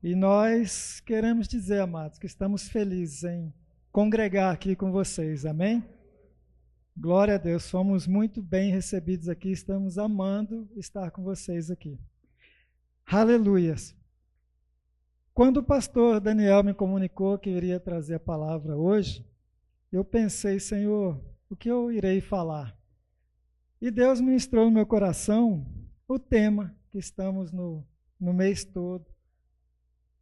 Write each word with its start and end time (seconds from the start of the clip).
E 0.00 0.14
nós 0.14 1.00
queremos 1.00 1.48
dizer, 1.48 1.80
amados, 1.80 2.20
que 2.20 2.26
estamos 2.26 2.68
felizes 2.68 3.24
em 3.24 3.52
congregar 3.90 4.54
aqui 4.54 4.76
com 4.76 4.92
vocês, 4.92 5.44
amém? 5.44 5.84
Glória 6.96 7.34
a 7.34 7.38
Deus, 7.38 7.68
fomos 7.68 8.06
muito 8.06 8.40
bem 8.40 8.70
recebidos 8.70 9.28
aqui, 9.28 9.50
estamos 9.50 9.98
amando 9.98 10.68
estar 10.76 11.10
com 11.10 11.24
vocês 11.24 11.68
aqui. 11.68 11.98
Aleluias. 13.04 13.92
Quando 15.34 15.56
o 15.56 15.64
pastor 15.64 16.20
Daniel 16.20 16.62
me 16.62 16.74
comunicou 16.74 17.36
que 17.36 17.50
iria 17.50 17.80
trazer 17.80 18.14
a 18.14 18.20
palavra 18.20 18.76
hoje, 18.76 19.26
eu 19.90 20.04
pensei, 20.04 20.60
Senhor, 20.60 21.20
o 21.50 21.56
que 21.56 21.68
eu 21.68 21.90
irei 21.90 22.20
falar? 22.20 22.78
E 23.82 23.90
Deus 23.90 24.20
ministrou 24.20 24.66
no 24.66 24.70
meu 24.70 24.86
coração 24.86 25.66
o 26.06 26.20
tema 26.20 26.72
que 26.92 26.98
estamos 26.98 27.50
no, 27.50 27.84
no 28.20 28.32
mês 28.32 28.64
todo, 28.64 29.04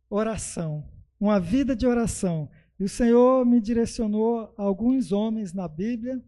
oração, 0.09 0.89
uma 1.19 1.41
vida 1.41 1.75
de 1.75 1.87
oração. 1.87 2.49
E 2.79 2.85
o 2.85 2.89
Senhor 2.89 3.45
me 3.45 3.61
direcionou 3.61 4.55
a 4.57 4.63
alguns 4.63 5.13
homens 5.13 5.53
na 5.53 5.67
Bíblia 5.67 6.23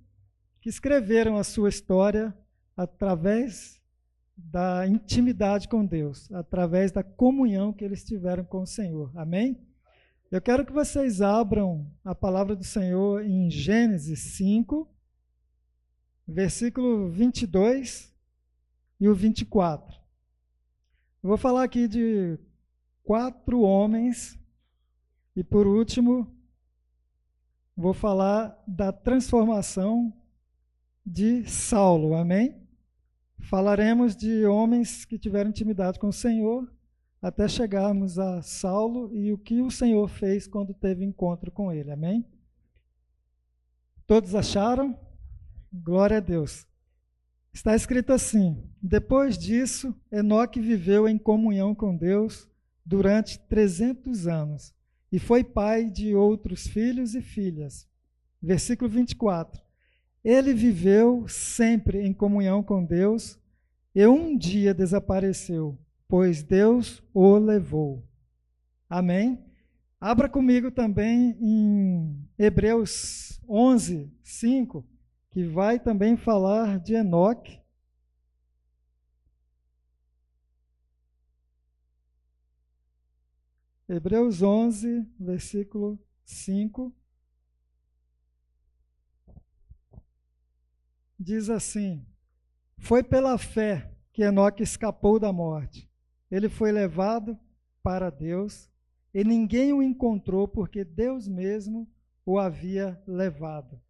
que 0.61 0.69
escreveram 0.69 1.37
a 1.37 1.45
sua 1.45 1.69
história 1.69 2.37
através 2.77 3.81
da 4.37 4.87
intimidade 4.87 5.69
com 5.69 5.85
Deus, 5.85 6.31
através 6.33 6.93
da 6.93 7.03
comunhão 7.03 7.73
que 7.73 7.85
eles 7.85 8.05
tiveram 8.05 8.45
com 8.45 8.63
o 8.63 8.67
Senhor. 8.67 9.11
Amém? 9.17 9.61
Eu 10.31 10.41
quero 10.41 10.65
que 10.65 10.73
vocês 10.73 11.21
abram 11.21 11.91
a 12.05 12.15
palavra 12.15 12.55
do 12.55 12.63
Senhor 12.63 13.25
em 13.25 13.51
Gênesis 13.51 14.37
5, 14.37 14.89
versículo 16.27 17.09
22 17.11 18.15
e 19.01 19.09
o 19.09 19.15
24. 19.15 19.97
Eu 21.23 21.29
vou 21.29 21.39
falar 21.39 21.65
aqui 21.65 21.89
de 21.89 22.39
quatro 23.09 23.63
homens 23.63 24.39
e, 25.35 25.43
por 25.43 25.67
último, 25.67 26.31
vou 27.75 27.95
falar 27.95 28.63
da 28.67 28.93
transformação 28.93 30.13
de 31.07 31.43
Saulo. 31.49 32.15
Amém? 32.15 32.61
Falaremos 33.39 34.15
de 34.15 34.45
homens 34.45 35.07
que 35.07 35.19
tiveram 35.19 35.49
intimidade 35.49 35.99
com 35.99 36.09
o 36.09 36.13
Senhor 36.13 36.71
até 37.23 37.49
chegarmos 37.49 38.19
a 38.19 38.43
Saulo 38.43 39.11
e 39.17 39.33
o 39.33 39.39
que 39.39 39.63
o 39.63 39.71
Senhor 39.71 40.07
fez 40.07 40.47
quando 40.47 40.75
teve 40.75 41.03
encontro 41.03 41.51
com 41.51 41.73
ele. 41.73 41.91
Amém? 41.91 42.27
Todos 44.07 44.35
acharam? 44.35 44.95
Glória 45.73 46.19
a 46.19 46.21
Deus. 46.21 46.67
Está 47.55 47.75
escrito 47.75 48.13
assim: 48.13 48.63
Depois 48.83 49.39
disso, 49.39 49.99
Enoque 50.13 50.61
viveu 50.61 51.09
em 51.09 51.17
comunhão 51.17 51.75
com 51.75 51.97
Deus 51.97 52.47
durante 52.89 53.39
300 53.41 54.27
anos 54.27 54.75
e 55.13 55.19
foi 55.19 55.45
pai 55.45 55.91
de 55.91 56.15
outros 56.15 56.67
filhos 56.67 57.15
e 57.15 57.21
filhas. 57.21 57.87
Versículo 58.41 58.91
24. 58.91 59.61
Ele 60.25 60.55
viveu 60.55 61.29
sempre 61.29 62.01
em 62.01 62.15
comunhão 62.15 62.63
com 62.63 62.83
Deus 62.83 63.39
e 63.95 64.07
um 64.07 64.37
dia 64.37 64.73
desapareceu, 64.73 65.79
pois 66.09 66.43
Deus 66.43 67.03
o 67.13 67.37
levou. 67.37 68.03
Amém? 68.89 69.39
Abra 70.01 70.29
comigo 70.29 70.71
também 70.71 71.37
em 71.41 72.27
Hebreus 72.39 73.39
11, 73.47 74.11
5, 74.23 74.87
que 75.31 75.45
vai 75.45 75.79
também 75.79 76.17
falar 76.17 76.79
de 76.79 76.95
Enoque. 76.95 77.61
Hebreus 83.89 84.43
11, 84.43 85.07
versículo 85.19 85.99
5. 86.23 86.95
Diz 91.19 91.49
assim: 91.49 92.05
Foi 92.77 93.03
pela 93.03 93.39
fé 93.39 93.91
que 94.13 94.23
Enoque 94.23 94.63
escapou 94.63 95.19
da 95.19 95.33
morte. 95.33 95.91
Ele 96.31 96.51
foi 96.51 96.71
levado 96.71 97.39
para 97.83 98.11
Deus 98.11 98.69
e 99.15 99.25
ninguém 99.25 99.73
o 99.73 99.83
encontrou 99.83 100.47
porque 100.47 100.85
Deus 100.85 101.27
mesmo 101.27 101.89
o 102.27 102.39
havia 102.39 103.03
levado. 103.07 103.81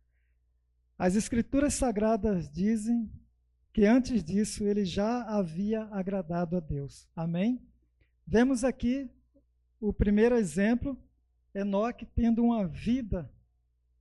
As 0.97 1.17
Escrituras 1.17 1.75
Sagradas 1.75 2.49
dizem 2.49 3.11
que 3.73 3.85
antes 3.85 4.23
disso 4.23 4.63
ele 4.63 4.85
já 4.85 5.23
havia 5.25 5.83
agradado 5.87 6.57
a 6.57 6.61
Deus. 6.61 7.09
Amém? 7.17 7.61
Vemos 8.25 8.63
aqui 8.63 9.11
o 9.81 9.93
primeiro 9.93 10.37
exemplo, 10.37 10.97
Enoque 11.55 12.07
tendo 12.07 12.43
uma 12.45 12.67
vida, 12.67 13.31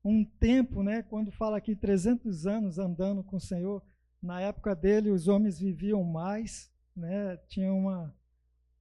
um 0.04 0.24
tempo, 0.24 0.84
né, 0.84 1.04
quando 1.04 1.32
fala 1.32 1.58
aqui 1.58 1.76
300 1.76 2.48
anos 2.48 2.80
andando 2.80 3.24
com 3.24 3.38
o 3.38 3.42
Senhor, 3.42 3.84
na 4.22 4.42
época 4.42 4.76
dele 4.76 5.10
os 5.10 5.28
homens 5.28 5.60
viviam 5.60 6.04
mais, 6.04 6.72
né, 6.96 7.38
tinham 7.48 7.78
uma, 7.78 8.16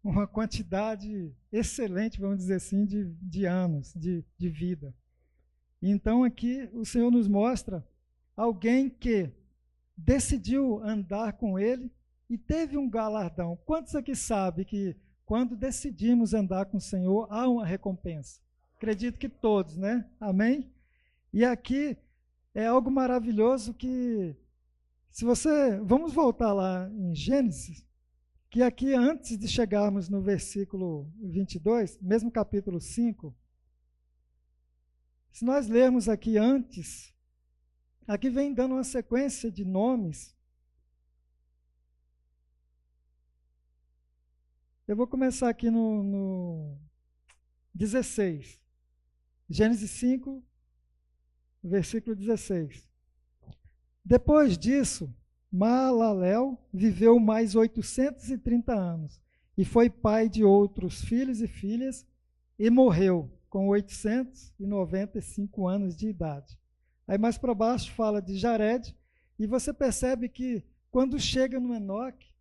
uma 0.02 0.26
quantidade 0.26 1.34
excelente, 1.52 2.20
vamos 2.20 2.38
dizer 2.38 2.54
assim, 2.54 2.84
de, 2.84 3.04
de 3.20 3.44
anos 3.44 3.92
de, 3.94 4.24
de 4.38 4.48
vida. 4.48 4.94
Então 5.82 6.24
aqui 6.24 6.68
o 6.72 6.84
Senhor 6.84 7.10
nos 7.10 7.28
mostra 7.28 7.86
alguém 8.36 8.88
que 8.88 9.30
decidiu 9.96 10.82
andar 10.82 11.34
com 11.34 11.58
ele 11.58 11.90
e 12.28 12.36
teve 12.36 12.76
um 12.76 12.88
galardão. 12.88 13.56
Quantos 13.64 13.94
aqui 13.94 14.14
sabem 14.14 14.64
que 14.64 14.96
quando 15.26 15.56
decidimos 15.56 16.32
andar 16.32 16.66
com 16.66 16.76
o 16.76 16.80
Senhor, 16.80 17.26
há 17.28 17.48
uma 17.48 17.66
recompensa. 17.66 18.40
Acredito 18.76 19.18
que 19.18 19.28
todos, 19.28 19.76
né? 19.76 20.08
Amém? 20.20 20.72
E 21.32 21.44
aqui 21.44 21.98
é 22.54 22.66
algo 22.66 22.90
maravilhoso 22.92 23.74
que, 23.74 24.36
se 25.10 25.24
você. 25.24 25.80
Vamos 25.80 26.12
voltar 26.12 26.52
lá 26.52 26.88
em 26.90 27.12
Gênesis, 27.12 27.84
que 28.48 28.62
aqui, 28.62 28.94
antes 28.94 29.36
de 29.36 29.48
chegarmos 29.48 30.08
no 30.08 30.22
versículo 30.22 31.10
22, 31.18 32.00
mesmo 32.00 32.30
capítulo 32.30 32.80
5, 32.80 33.34
se 35.32 35.44
nós 35.44 35.66
lermos 35.66 36.08
aqui 36.08 36.38
antes, 36.38 37.12
aqui 38.06 38.30
vem 38.30 38.54
dando 38.54 38.76
uma 38.76 38.84
sequência 38.84 39.50
de 39.50 39.64
nomes 39.64 40.35
Eu 44.88 44.94
vou 44.94 45.08
começar 45.08 45.48
aqui 45.48 45.68
no, 45.68 46.04
no 46.04 46.78
16. 47.74 48.60
Gênesis 49.50 49.90
5, 49.90 50.40
versículo 51.60 52.14
16. 52.14 52.88
Depois 54.04 54.56
disso, 54.56 55.12
Maalalel 55.50 56.56
viveu 56.72 57.18
mais 57.18 57.56
830 57.56 58.72
anos 58.72 59.20
e 59.58 59.64
foi 59.64 59.90
pai 59.90 60.28
de 60.28 60.44
outros 60.44 61.02
filhos 61.02 61.40
e 61.40 61.48
filhas 61.48 62.06
e 62.56 62.70
morreu 62.70 63.28
com 63.50 63.66
895 63.66 65.66
anos 65.66 65.96
de 65.96 66.10
idade. 66.10 66.56
Aí 67.08 67.18
mais 67.18 67.36
para 67.36 67.52
baixo 67.52 67.92
fala 67.92 68.22
de 68.22 68.38
Jared 68.38 68.96
e 69.36 69.48
você 69.48 69.72
percebe 69.72 70.28
que 70.28 70.62
quando 70.92 71.18
chega 71.18 71.58
no 71.58 71.74
Enoque, 71.74 72.35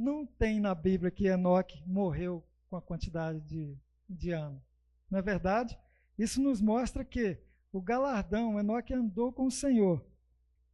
não 0.00 0.24
tem 0.24 0.58
na 0.58 0.74
Bíblia 0.74 1.10
que 1.10 1.26
Enoque 1.26 1.82
morreu 1.86 2.42
com 2.68 2.76
a 2.76 2.82
quantidade 2.82 3.40
de, 3.40 3.76
de 4.08 4.32
anos. 4.32 4.62
Não 5.10 5.18
é 5.18 5.22
verdade? 5.22 5.78
Isso 6.18 6.40
nos 6.40 6.60
mostra 6.60 7.04
que 7.04 7.38
o 7.72 7.80
galardão, 7.80 8.58
Enoque 8.58 8.94
andou 8.94 9.32
com 9.32 9.46
o 9.46 9.50
Senhor. 9.50 10.04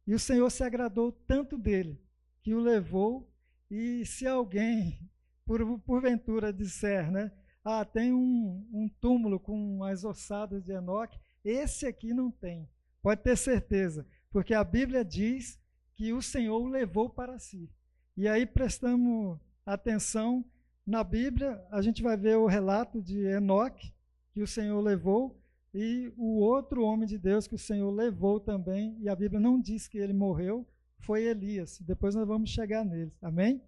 E 0.05 0.13
o 0.13 0.19
Senhor 0.19 0.49
se 0.49 0.63
agradou 0.63 1.11
tanto 1.11 1.57
dele, 1.57 2.01
que 2.41 2.53
o 2.53 2.59
levou. 2.59 3.29
E 3.69 4.05
se 4.05 4.25
alguém, 4.25 4.99
por, 5.45 5.79
porventura, 5.81 6.53
disser, 6.53 7.11
né? 7.11 7.31
Ah, 7.63 7.83
tem 7.83 8.13
um, 8.13 8.65
um 8.71 8.89
túmulo 9.01 9.39
com 9.39 9.83
as 9.83 10.05
ossadas 10.05 10.63
de 10.63 10.71
Enoque, 10.71 11.19
esse 11.43 11.85
aqui 11.85 12.13
não 12.13 12.31
tem. 12.31 12.69
Pode 13.01 13.21
ter 13.21 13.37
certeza, 13.37 14.07
porque 14.31 14.53
a 14.53 14.63
Bíblia 14.63 15.03
diz 15.03 15.59
que 15.95 16.13
o 16.13 16.21
Senhor 16.21 16.61
o 16.61 16.67
levou 16.67 17.09
para 17.09 17.37
si. 17.39 17.69
E 18.17 18.27
aí 18.27 18.47
prestamos 18.47 19.37
atenção 19.63 20.43
na 20.83 21.03
Bíblia, 21.03 21.63
a 21.69 21.83
gente 21.83 22.01
vai 22.01 22.17
ver 22.17 22.35
o 22.35 22.47
relato 22.47 22.99
de 22.99 23.19
Enoque, 23.27 23.93
que 24.31 24.41
o 24.41 24.47
Senhor 24.47 24.81
levou, 24.81 25.39
e 25.71 26.11
o 26.17 26.39
outro 26.39 26.83
homem 26.83 27.07
de 27.07 27.15
Deus 27.15 27.45
que 27.45 27.53
o 27.53 27.59
Senhor 27.59 27.91
levou 27.91 28.39
também, 28.39 28.97
e 28.99 29.07
a 29.07 29.15
Bíblia 29.15 29.39
não 29.39 29.61
diz 29.61 29.87
que 29.87 29.99
ele 29.99 30.13
morreu, 30.13 30.65
foi 30.97 31.25
Elias. 31.25 31.79
Depois 31.79 32.15
nós 32.15 32.27
vamos 32.27 32.49
chegar 32.49 32.83
neles. 32.83 33.13
Amém? 33.21 33.61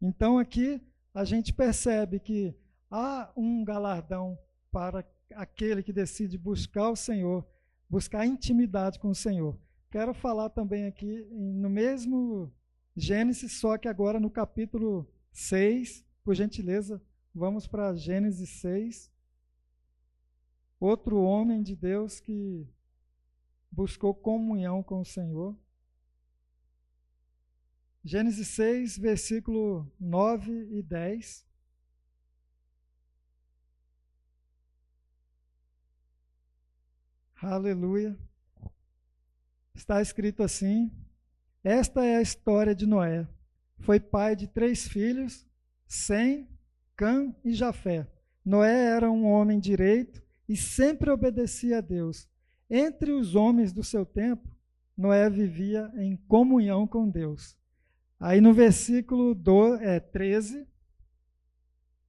Então 0.00 0.38
aqui 0.38 0.80
a 1.12 1.24
gente 1.24 1.52
percebe 1.52 2.20
que 2.20 2.54
há 2.88 3.32
um 3.36 3.64
galardão 3.64 4.38
para 4.70 5.04
aquele 5.34 5.82
que 5.82 5.92
decide 5.92 6.38
buscar 6.38 6.90
o 6.90 6.96
Senhor, 6.96 7.44
buscar 7.88 8.24
intimidade 8.24 9.00
com 9.00 9.08
o 9.08 9.14
Senhor. 9.16 9.58
Quero 9.90 10.14
falar 10.14 10.50
também 10.50 10.86
aqui 10.86 11.26
no 11.32 11.68
mesmo 11.68 12.52
Gênesis, 13.00 13.52
só 13.52 13.78
que 13.78 13.88
agora 13.88 14.20
no 14.20 14.30
capítulo 14.30 15.10
6, 15.32 16.04
por 16.22 16.34
gentileza, 16.34 17.02
vamos 17.34 17.66
para 17.66 17.94
Gênesis 17.96 18.60
6. 18.60 19.10
Outro 20.78 21.22
homem 21.22 21.62
de 21.62 21.74
Deus 21.74 22.20
que 22.20 22.68
buscou 23.72 24.14
comunhão 24.14 24.82
com 24.82 25.00
o 25.00 25.04
Senhor. 25.04 25.58
Gênesis 28.04 28.48
6, 28.48 28.98
versículo 28.98 29.90
9 29.98 30.52
e 30.70 30.82
10. 30.82 31.46
Aleluia. 37.36 38.14
Está 39.74 40.02
escrito 40.02 40.42
assim: 40.42 40.92
Esta 41.62 42.04
é 42.04 42.16
a 42.16 42.22
história 42.22 42.74
de 42.74 42.86
Noé. 42.86 43.28
Foi 43.80 44.00
pai 44.00 44.34
de 44.34 44.46
três 44.46 44.88
filhos, 44.88 45.46
Sem, 45.86 46.48
Cã 46.96 47.34
e 47.44 47.52
Jafé. 47.52 48.06
Noé 48.44 48.86
era 48.86 49.10
um 49.10 49.26
homem 49.26 49.60
direito 49.60 50.22
e 50.48 50.56
sempre 50.56 51.10
obedecia 51.10 51.78
a 51.78 51.80
Deus. 51.80 52.28
Entre 52.68 53.12
os 53.12 53.34
homens 53.34 53.72
do 53.72 53.84
seu 53.84 54.06
tempo, 54.06 54.48
Noé 54.96 55.28
vivia 55.28 55.90
em 55.96 56.16
comunhão 56.16 56.86
com 56.86 57.08
Deus. 57.08 57.56
Aí 58.18 58.40
no 58.40 58.52
versículo 58.52 59.34
do, 59.34 59.76
é, 59.76 60.00
13, 60.00 60.66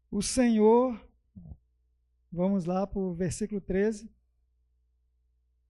o 0.09 0.21
Senhor, 0.21 1.00
vamos 2.31 2.65
lá 2.65 2.86
para 2.86 3.00
o 3.00 3.13
versículo 3.13 3.62
13. 3.62 4.09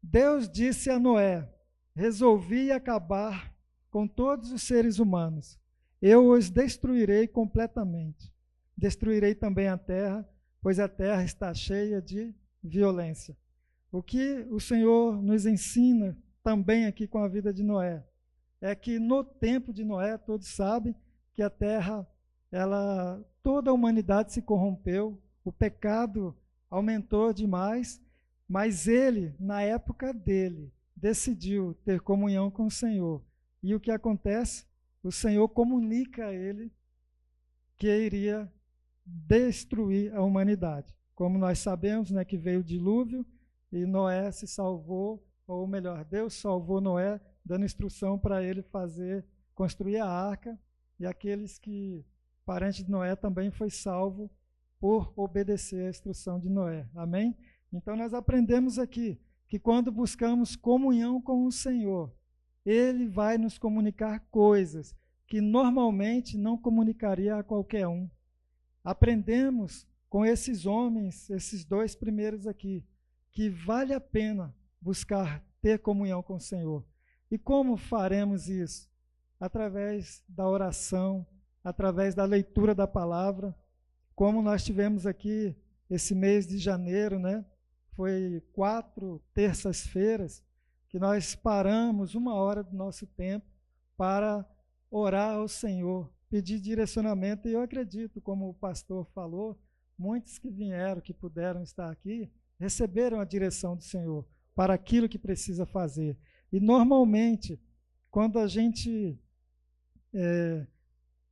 Deus 0.01 0.49
disse 0.49 0.89
a 0.89 0.99
Noé: 0.99 1.47
Resolvi 1.95 2.71
acabar 2.71 3.53
com 3.91 4.07
todos 4.07 4.51
os 4.51 4.63
seres 4.63 4.97
humanos. 4.97 5.59
Eu 6.01 6.29
os 6.29 6.49
destruirei 6.49 7.27
completamente. 7.27 8.33
Destruirei 8.75 9.35
também 9.35 9.67
a 9.67 9.77
terra, 9.77 10.27
pois 10.59 10.79
a 10.79 10.87
terra 10.87 11.23
está 11.23 11.53
cheia 11.53 12.01
de 12.01 12.33
violência. 12.63 13.37
O 13.91 14.01
que 14.01 14.47
o 14.49 14.59
Senhor 14.59 15.21
nos 15.21 15.45
ensina 15.45 16.17
também 16.43 16.87
aqui 16.87 17.05
com 17.05 17.19
a 17.19 17.27
vida 17.27 17.53
de 17.53 17.61
Noé 17.61 18.03
é 18.59 18.73
que 18.73 18.97
no 18.97 19.23
tempo 19.23 19.71
de 19.71 19.83
Noé, 19.83 20.17
todos 20.17 20.47
sabem 20.47 20.95
que 21.33 21.43
a 21.43 21.49
terra, 21.49 22.07
ela, 22.51 23.23
toda 23.43 23.69
a 23.69 23.73
humanidade 23.73 24.33
se 24.33 24.41
corrompeu, 24.41 25.21
o 25.43 25.51
pecado 25.51 26.35
aumentou 26.69 27.31
demais 27.31 28.01
mas 28.51 28.85
ele, 28.85 29.33
na 29.39 29.61
época 29.61 30.13
dele, 30.13 30.73
decidiu 30.93 31.73
ter 31.85 32.01
comunhão 32.01 32.51
com 32.51 32.65
o 32.65 32.69
Senhor. 32.69 33.23
E 33.63 33.75
o 33.75 33.79
que 33.79 33.91
acontece? 33.91 34.65
O 35.03 35.11
Senhor 35.11 35.47
comunica 35.49 36.27
a 36.27 36.33
ele 36.33 36.71
que 37.77 37.87
iria 37.87 38.51
destruir 39.05 40.13
a 40.15 40.21
humanidade. 40.21 40.93
Como 41.15 41.37
nós 41.37 41.59
sabemos, 41.59 42.11
né, 42.11 42.23
que 42.23 42.37
veio 42.37 42.61
o 42.61 42.63
dilúvio 42.63 43.25
e 43.71 43.85
Noé 43.85 44.31
se 44.31 44.47
salvou, 44.47 45.25
ou 45.47 45.67
melhor, 45.67 46.03
Deus 46.05 46.33
salvou 46.33 46.79
Noé, 46.79 47.19
dando 47.43 47.65
instrução 47.65 48.17
para 48.17 48.43
ele 48.43 48.61
fazer, 48.61 49.25
construir 49.53 49.97
a 49.97 50.07
arca, 50.07 50.59
e 50.99 51.05
aqueles 51.05 51.57
que, 51.57 52.05
parentes 52.45 52.85
de 52.85 52.91
Noé, 52.91 53.15
também 53.15 53.49
foi 53.49 53.69
salvo 53.69 54.29
por 54.79 55.11
obedecer 55.15 55.85
a 55.85 55.89
instrução 55.89 56.39
de 56.39 56.49
Noé. 56.49 56.87
Amém? 56.95 57.35
Então 57.73 57.95
nós 57.95 58.13
aprendemos 58.13 58.77
aqui 58.77 59.19
que 59.47 59.59
quando 59.59 59.91
buscamos 59.91 60.55
comunhão 60.55 61.21
com 61.21 61.45
o 61.45 61.51
Senhor, 61.51 62.13
ele 62.65 63.07
vai 63.07 63.37
nos 63.37 63.57
comunicar 63.57 64.19
coisas 64.31 64.95
que 65.27 65.41
normalmente 65.41 66.37
não 66.37 66.57
comunicaria 66.57 67.35
a 67.35 67.43
qualquer 67.43 67.87
um. 67.87 68.09
Aprendemos 68.83 69.87
com 70.09 70.25
esses 70.25 70.65
homens, 70.65 71.29
esses 71.29 71.63
dois 71.63 71.95
primeiros 71.95 72.45
aqui, 72.45 72.83
que 73.31 73.49
vale 73.49 73.93
a 73.93 74.01
pena 74.01 74.53
buscar 74.81 75.43
ter 75.61 75.79
comunhão 75.79 76.21
com 76.21 76.35
o 76.35 76.39
Senhor. 76.39 76.85
E 77.29 77.37
como 77.37 77.77
faremos 77.77 78.49
isso? 78.49 78.89
Através 79.39 80.21
da 80.27 80.47
oração, 80.47 81.25
através 81.63 82.13
da 82.13 82.25
leitura 82.25 82.75
da 82.75 82.87
palavra, 82.87 83.55
como 84.15 84.41
nós 84.41 84.65
tivemos 84.65 85.07
aqui 85.07 85.55
esse 85.89 86.13
mês 86.13 86.45
de 86.45 86.57
janeiro, 86.57 87.17
né? 87.17 87.45
foi 87.95 88.41
quatro 88.53 89.21
terças-feiras 89.33 90.43
que 90.91 90.99
nós 90.99 91.33
paramos 91.33 92.13
uma 92.15 92.35
hora 92.35 92.61
do 92.61 92.75
nosso 92.75 93.07
tempo 93.07 93.45
para 93.95 94.45
orar 94.89 95.35
ao 95.35 95.47
Senhor, 95.47 96.11
pedir 96.29 96.59
direcionamento. 96.59 97.47
E 97.47 97.53
eu 97.53 97.61
acredito, 97.61 98.19
como 98.19 98.49
o 98.49 98.53
pastor 98.53 99.05
falou, 99.15 99.57
muitos 99.97 100.37
que 100.37 100.49
vieram, 100.49 100.99
que 100.99 101.13
puderam 101.13 101.63
estar 101.63 101.89
aqui, 101.89 102.29
receberam 102.59 103.21
a 103.21 103.25
direção 103.25 103.75
do 103.75 103.83
Senhor 103.83 104.27
para 104.53 104.73
aquilo 104.73 105.07
que 105.07 105.17
precisa 105.17 105.65
fazer. 105.65 106.17
E 106.51 106.59
normalmente, 106.59 107.57
quando 108.09 108.37
a 108.37 108.45
gente 108.45 109.17
é, 110.13 110.67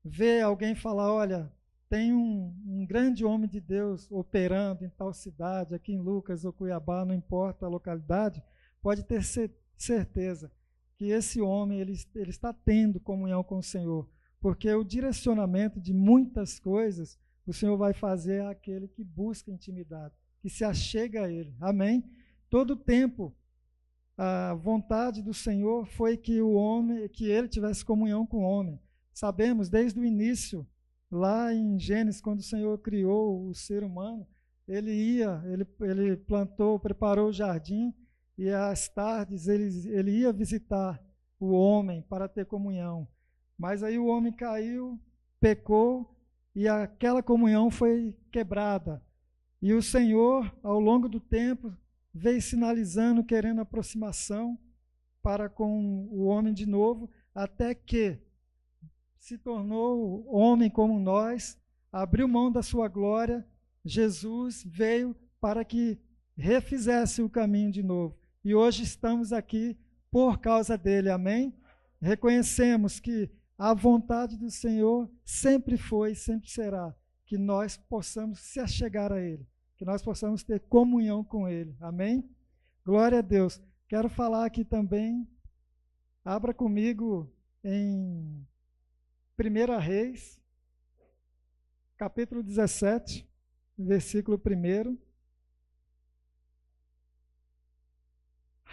vê 0.04 0.40
alguém 0.40 0.74
falar, 0.74 1.14
olha, 1.14 1.52
tem 1.90 2.14
um, 2.14 2.56
um, 2.66 2.86
grande 2.86 3.26
homem 3.26 3.50
de 3.50 3.60
Deus 3.60 4.10
operando 4.10 4.86
em 4.86 4.90
tal 4.90 5.14
cidade, 5.14 5.76
aqui 5.76 5.92
em 5.92 6.00
Lucas 6.00 6.46
ou 6.46 6.54
Cuiabá, 6.54 7.04
não 7.04 7.14
importa 7.14 7.66
a 7.66 7.70
localidade, 7.70 8.42
pode 8.82 9.04
ter 9.04 9.24
certeza 9.78 10.52
que 10.96 11.06
esse 11.06 11.42
homem 11.42 11.80
ele, 11.80 11.94
ele 12.16 12.30
está 12.30 12.54
tendo 12.54 13.00
comunhão 13.00 13.44
com 13.44 13.58
o 13.58 13.64
Senhor, 13.64 14.10
porque 14.40 14.74
o 14.74 14.84
direcionamento 14.84 15.80
de 15.80 15.94
muitas 15.94 16.60
coisas 16.60 17.20
o 17.46 17.54
Senhor 17.54 17.78
vai 17.78 17.94
fazer 17.94 18.46
àquele 18.46 18.88
que 18.88 19.04
busca 19.04 19.52
intimidade, 19.52 20.14
que 20.40 20.50
se 20.50 20.64
achega 20.64 21.26
a 21.26 21.32
Ele. 21.32 21.56
Amém? 21.60 22.04
Todo 22.50 22.76
tempo 22.76 23.36
a 24.18 24.54
vontade 24.54 25.22
do 25.22 25.34
Senhor 25.34 25.86
foi 25.88 26.18
que 26.18 26.42
o 26.42 26.52
homem, 26.52 27.08
que 27.08 27.30
ele 27.30 27.48
tivesse 27.48 27.86
comunhão 27.86 28.26
com 28.26 28.40
o 28.40 28.50
homem. 28.50 28.78
Sabemos 29.14 29.70
desde 29.70 29.98
o 29.98 30.06
início 30.06 30.68
Lá 31.12 31.52
em 31.52 31.80
Gênesis, 31.80 32.22
quando 32.22 32.40
o 32.40 32.44
Senhor 32.44 32.78
criou 32.80 33.48
o 33.48 33.56
ser 33.56 33.84
humano, 33.84 34.28
ele 34.68 34.92
ia, 34.92 35.42
ele, 35.48 35.66
ele 35.82 36.18
plantou, 36.18 36.80
preparou 36.80 37.30
o 37.30 37.34
jardim 37.34 37.92
e 38.40 38.50
às 38.50 38.88
tardes 38.88 39.50
ele, 39.50 39.68
ele 39.90 40.12
ia 40.12 40.32
visitar 40.32 40.98
o 41.38 41.52
homem 41.52 42.02
para 42.04 42.26
ter 42.26 42.46
comunhão. 42.46 43.06
Mas 43.58 43.84
aí 43.84 44.00
o 44.00 44.06
homem 44.06 44.32
caiu, 44.32 44.98
pecou 45.42 46.18
e 46.56 46.66
aquela 46.66 47.22
comunhão 47.22 47.70
foi 47.70 48.16
quebrada. 48.32 49.04
E 49.62 49.74
o 49.74 49.84
Senhor, 49.84 50.50
ao 50.64 50.80
longo 50.80 51.10
do 51.10 51.20
tempo, 51.20 51.76
veio 52.14 52.42
sinalizando, 52.42 53.26
querendo 53.26 53.60
aproximação 53.60 54.58
para 55.22 55.50
com 55.50 56.08
o 56.10 56.24
homem 56.24 56.54
de 56.54 56.66
novo, 56.66 57.12
até 57.36 57.76
que 57.76 58.18
se 59.18 59.38
tornou 59.38 60.26
homem 60.34 60.70
como 60.70 60.98
nós, 60.98 61.58
abriu 61.92 62.26
mão 62.26 62.50
da 62.50 62.64
sua 62.64 62.88
glória, 62.88 63.46
Jesus 63.84 64.64
veio 64.66 65.14
para 65.42 65.66
que 65.66 66.00
refizesse 66.38 67.22
o 67.22 67.30
caminho 67.30 67.70
de 67.70 67.84
novo. 67.84 68.18
E 68.44 68.56
hoje 68.56 68.84
estamos 68.84 69.34
aqui 69.34 69.78
por 70.10 70.40
causa 70.40 70.78
dele, 70.78 71.10
amém? 71.10 71.54
Reconhecemos 72.02 72.98
que 73.00 73.30
a 73.58 73.74
vontade 73.74 74.38
do 74.38 74.50
Senhor 74.50 75.12
sempre 75.26 75.78
foi 75.78 76.14
e 76.14 76.16
sempre 76.16 76.50
será 76.50 76.96
que 77.26 77.38
nós 77.38 77.76
possamos 77.76 78.40
se 78.40 78.62
achegar 78.62 79.12
a 79.12 79.20
Ele, 79.20 79.46
que 79.76 79.84
nós 79.84 80.02
possamos 80.02 80.42
ter 80.42 80.62
comunhão 80.62 81.22
com 81.22 81.50
Ele, 81.50 81.76
amém? 81.82 82.30
Glória 82.86 83.20
a 83.20 83.22
Deus. 83.22 83.62
Quero 83.90 84.08
falar 84.08 84.46
aqui 84.46 84.64
também, 84.64 85.28
abra 86.24 86.54
comigo 86.54 87.30
em 87.62 88.48
1 89.38 89.80
Reis, 89.80 90.40
capítulo 91.98 92.42
17, 92.42 93.30
versículo 93.78 94.42
1. 94.42 95.09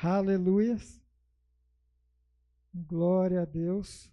Aleluias. 0.03 1.00
Glória 2.75 3.43
a 3.43 3.45
Deus. 3.47 4.12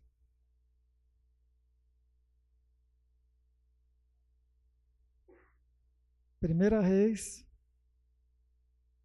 Primeira 6.39 6.81
Reis, 6.81 7.45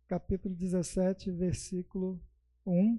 capítulo 0.07 0.55
17, 0.55 1.31
versículo 1.31 2.21
1. 2.65 2.99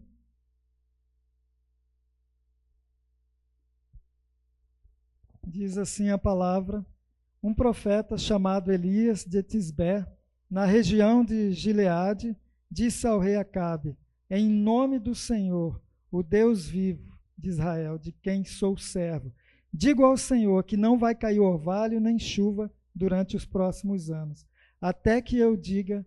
diz 5.50 5.78
assim 5.78 6.10
a 6.10 6.18
palavra: 6.18 6.86
um 7.42 7.54
profeta 7.54 8.18
chamado 8.18 8.72
Elias 8.72 9.26
de 9.26 9.42
Tisbé, 9.42 10.06
na 10.50 10.66
região 10.66 11.24
de 11.24 11.52
Gileade, 11.52 12.36
disse 12.70 13.08
ao 13.08 13.20
rei 13.20 13.36
Acabe: 13.36 13.98
Em 14.30 14.50
nome 14.50 15.00
do 15.00 15.16
Senhor, 15.16 15.82
o 16.12 16.22
Deus 16.22 16.68
vivo 16.68 17.18
de 17.38 17.50
Israel, 17.50 17.98
de 17.98 18.12
quem 18.12 18.44
sou 18.44 18.78
servo, 18.78 19.34
digo 19.74 20.04
ao 20.04 20.18
Senhor 20.18 20.64
que 20.64 20.76
não 20.76 20.98
vai 20.98 21.16
cair 21.16 21.40
orvalho 21.40 22.00
nem 22.00 22.20
chuva 22.20 22.72
durante 22.94 23.36
os 23.36 23.46
próximos 23.46 24.10
anos, 24.10 24.46
até 24.82 25.22
que 25.22 25.38
eu 25.38 25.56
diga 25.56 26.06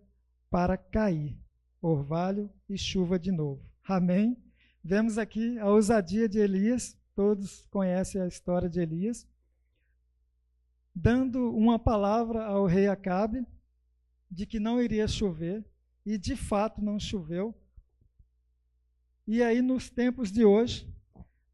para 0.49 0.77
cair, 0.77 1.37
orvalho 1.81 2.49
e 2.69 2.77
chuva 2.77 3.17
de 3.17 3.31
novo. 3.31 3.65
Amém? 3.83 4.37
Vemos 4.83 5.17
aqui 5.17 5.57
a 5.59 5.69
ousadia 5.69 6.29
de 6.29 6.39
Elias, 6.39 6.97
todos 7.15 7.65
conhecem 7.67 8.21
a 8.21 8.27
história 8.27 8.69
de 8.69 8.79
Elias, 8.79 9.27
dando 10.93 11.55
uma 11.55 11.79
palavra 11.79 12.45
ao 12.45 12.65
rei 12.65 12.87
Acabe 12.87 13.45
de 14.29 14.45
que 14.45 14.59
não 14.59 14.81
iria 14.81 15.07
chover, 15.07 15.65
e 16.05 16.17
de 16.17 16.35
fato 16.35 16.81
não 16.81 16.99
choveu. 16.99 17.55
E 19.25 19.41
aí, 19.41 19.61
nos 19.61 19.89
tempos 19.89 20.31
de 20.31 20.43
hoje, 20.43 20.91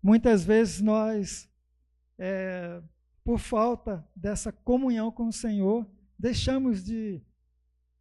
muitas 0.02 0.44
vezes 0.44 0.82
nós, 0.82 1.48
é, 2.18 2.82
por 3.24 3.40
falta 3.40 4.08
dessa 4.16 4.52
comunhão 4.52 5.12
com 5.12 5.28
o 5.28 5.34
Senhor, 5.34 5.88
deixamos 6.18 6.84
de 6.84 7.22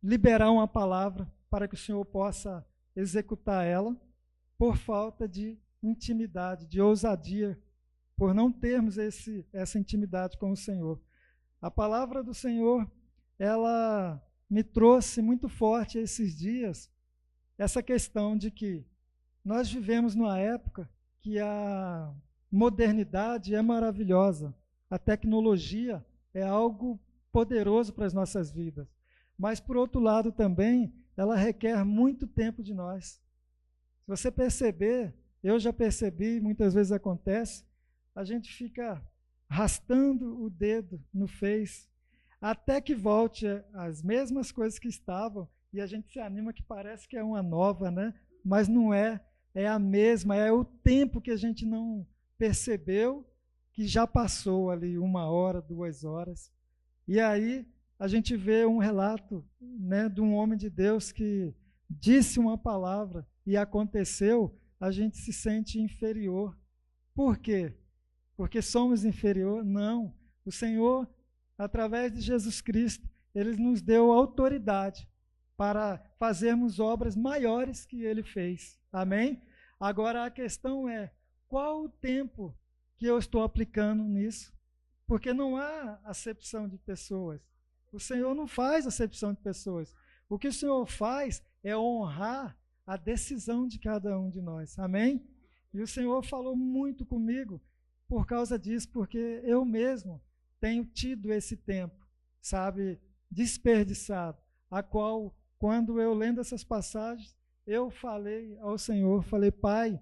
liberar 0.02 0.50
uma 0.50 0.66
palavra 0.66 1.30
para 1.50 1.68
que 1.68 1.74
o 1.74 1.78
Senhor 1.78 2.04
possa 2.04 2.66
executar 2.96 3.66
ela, 3.66 3.96
por 4.56 4.76
falta 4.76 5.28
de 5.28 5.58
intimidade, 5.82 6.66
de 6.66 6.80
ousadia, 6.80 7.58
por 8.16 8.34
não 8.34 8.50
termos 8.50 8.98
esse, 8.98 9.46
essa 9.52 9.78
intimidade 9.78 10.36
com 10.36 10.50
o 10.50 10.56
Senhor. 10.56 11.00
A 11.60 11.70
palavra 11.70 12.22
do 12.22 12.34
Senhor, 12.34 12.90
ela 13.38 14.20
me 14.48 14.62
trouxe 14.62 15.20
muito 15.20 15.48
forte 15.48 15.98
esses 15.98 16.36
dias 16.36 16.90
essa 17.58 17.82
questão 17.82 18.36
de 18.36 18.50
que 18.50 18.86
nós 19.44 19.70
vivemos 19.70 20.14
numa 20.14 20.38
época 20.38 20.88
que 21.20 21.38
a 21.40 22.14
modernidade 22.50 23.54
é 23.54 23.60
maravilhosa, 23.60 24.54
a 24.88 24.98
tecnologia 24.98 26.04
é 26.32 26.42
algo 26.42 27.00
poderoso 27.32 27.92
para 27.92 28.06
as 28.06 28.14
nossas 28.14 28.50
vidas, 28.50 28.86
mas 29.36 29.58
por 29.58 29.76
outro 29.76 30.00
lado 30.00 30.30
também 30.30 30.94
ela 31.16 31.34
requer 31.34 31.84
muito 31.84 32.26
tempo 32.26 32.62
de 32.62 32.72
nós. 32.72 33.20
Se 34.02 34.06
você 34.06 34.30
perceber, 34.30 35.12
eu 35.42 35.58
já 35.58 35.72
percebi, 35.72 36.40
muitas 36.40 36.74
vezes 36.74 36.92
acontece, 36.92 37.64
a 38.14 38.24
gente 38.24 38.52
fica 38.52 39.02
arrastando 39.48 40.40
o 40.40 40.48
dedo 40.48 41.02
no 41.12 41.26
Face, 41.26 41.87
até 42.40 42.80
que 42.80 42.94
volte 42.94 43.46
as 43.72 44.02
mesmas 44.02 44.52
coisas 44.52 44.78
que 44.78 44.88
estavam 44.88 45.48
e 45.72 45.80
a 45.80 45.86
gente 45.86 46.10
se 46.10 46.18
anima 46.18 46.52
que 46.52 46.62
parece 46.62 47.06
que 47.06 47.16
é 47.16 47.22
uma 47.22 47.42
nova, 47.42 47.90
né? 47.90 48.14
Mas 48.44 48.68
não 48.68 48.94
é, 48.94 49.20
é 49.54 49.66
a 49.66 49.78
mesma, 49.78 50.36
é 50.36 50.50
o 50.50 50.64
tempo 50.64 51.20
que 51.20 51.30
a 51.30 51.36
gente 51.36 51.66
não 51.66 52.06
percebeu 52.38 53.28
que 53.72 53.86
já 53.86 54.06
passou 54.06 54.70
ali 54.70 54.98
uma 54.98 55.30
hora, 55.30 55.60
duas 55.60 56.04
horas. 56.04 56.50
E 57.06 57.20
aí 57.20 57.66
a 57.98 58.08
gente 58.08 58.36
vê 58.36 58.64
um 58.64 58.78
relato, 58.78 59.44
né, 59.60 60.08
de 60.08 60.20
um 60.20 60.34
homem 60.34 60.56
de 60.56 60.70
Deus 60.70 61.10
que 61.12 61.54
disse 61.90 62.38
uma 62.38 62.56
palavra 62.56 63.26
e 63.44 63.56
aconteceu, 63.56 64.56
a 64.78 64.90
gente 64.90 65.16
se 65.16 65.32
sente 65.32 65.80
inferior. 65.80 66.56
Por 67.14 67.38
quê? 67.38 67.76
Porque 68.36 68.62
somos 68.62 69.04
inferior? 69.04 69.64
Não. 69.64 70.14
O 70.44 70.52
Senhor 70.52 71.08
através 71.58 72.12
de 72.12 72.20
Jesus 72.20 72.60
Cristo, 72.60 73.06
ele 73.34 73.56
nos 73.56 73.82
deu 73.82 74.12
autoridade 74.12 75.08
para 75.56 76.00
fazermos 76.16 76.78
obras 76.78 77.16
maiores 77.16 77.84
que 77.84 78.04
ele 78.04 78.22
fez. 78.22 78.78
Amém? 78.92 79.42
Agora 79.78 80.24
a 80.24 80.30
questão 80.30 80.88
é: 80.88 81.12
qual 81.48 81.84
o 81.84 81.88
tempo 81.88 82.56
que 82.96 83.06
eu 83.06 83.18
estou 83.18 83.42
aplicando 83.42 84.04
nisso? 84.04 84.56
Porque 85.06 85.32
não 85.34 85.56
há 85.56 86.00
acepção 86.04 86.68
de 86.68 86.78
pessoas. 86.78 87.40
O 87.92 87.98
Senhor 87.98 88.34
não 88.34 88.46
faz 88.46 88.86
acepção 88.86 89.32
de 89.32 89.40
pessoas. 89.40 89.94
O 90.28 90.38
que 90.38 90.48
o 90.48 90.52
Senhor 90.52 90.86
faz 90.86 91.42
é 91.64 91.76
honrar 91.76 92.56
a 92.86 92.96
decisão 92.96 93.66
de 93.66 93.78
cada 93.78 94.18
um 94.18 94.30
de 94.30 94.40
nós. 94.40 94.78
Amém? 94.78 95.26
E 95.72 95.80
o 95.80 95.86
Senhor 95.86 96.24
falou 96.24 96.54
muito 96.54 97.04
comigo 97.04 97.60
por 98.06 98.26
causa 98.26 98.58
disso, 98.58 98.88
porque 98.90 99.40
eu 99.44 99.64
mesmo 99.64 100.22
tenho 100.60 100.84
tido 100.84 101.32
esse 101.32 101.56
tempo, 101.56 102.06
sabe, 102.40 103.00
desperdiçado, 103.30 104.38
a 104.70 104.82
qual, 104.82 105.34
quando 105.58 106.00
eu 106.00 106.14
lendo 106.14 106.40
essas 106.40 106.64
passagens, 106.64 107.36
eu 107.66 107.90
falei 107.90 108.56
ao 108.60 108.78
Senhor, 108.78 109.22
falei, 109.22 109.50
Pai, 109.50 110.00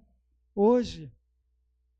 hoje, 0.55 1.11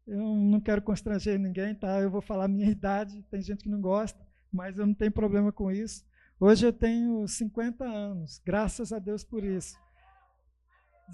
eu 0.05 0.17
não 0.17 0.61
quero 0.61 0.81
constranger 0.81 1.37
ninguém, 1.37 1.75
tá? 1.75 1.99
Eu 1.99 2.09
vou 2.09 2.21
falar 2.21 2.47
minha 2.47 2.69
idade, 2.71 3.21
tem 3.23 3.41
gente 3.41 3.63
que 3.63 3.69
não 3.69 3.81
gosta, 3.81 4.25
mas 4.51 4.77
eu 4.77 4.87
não 4.87 4.93
tenho 4.93 5.11
problema 5.11 5.51
com 5.51 5.69
isso. 5.69 6.05
Hoje 6.39 6.65
eu 6.65 6.73
tenho 6.73 7.27
50 7.27 7.83
anos, 7.83 8.41
graças 8.45 8.93
a 8.93 8.99
Deus 8.99 9.23
por 9.23 9.43
isso. 9.43 9.77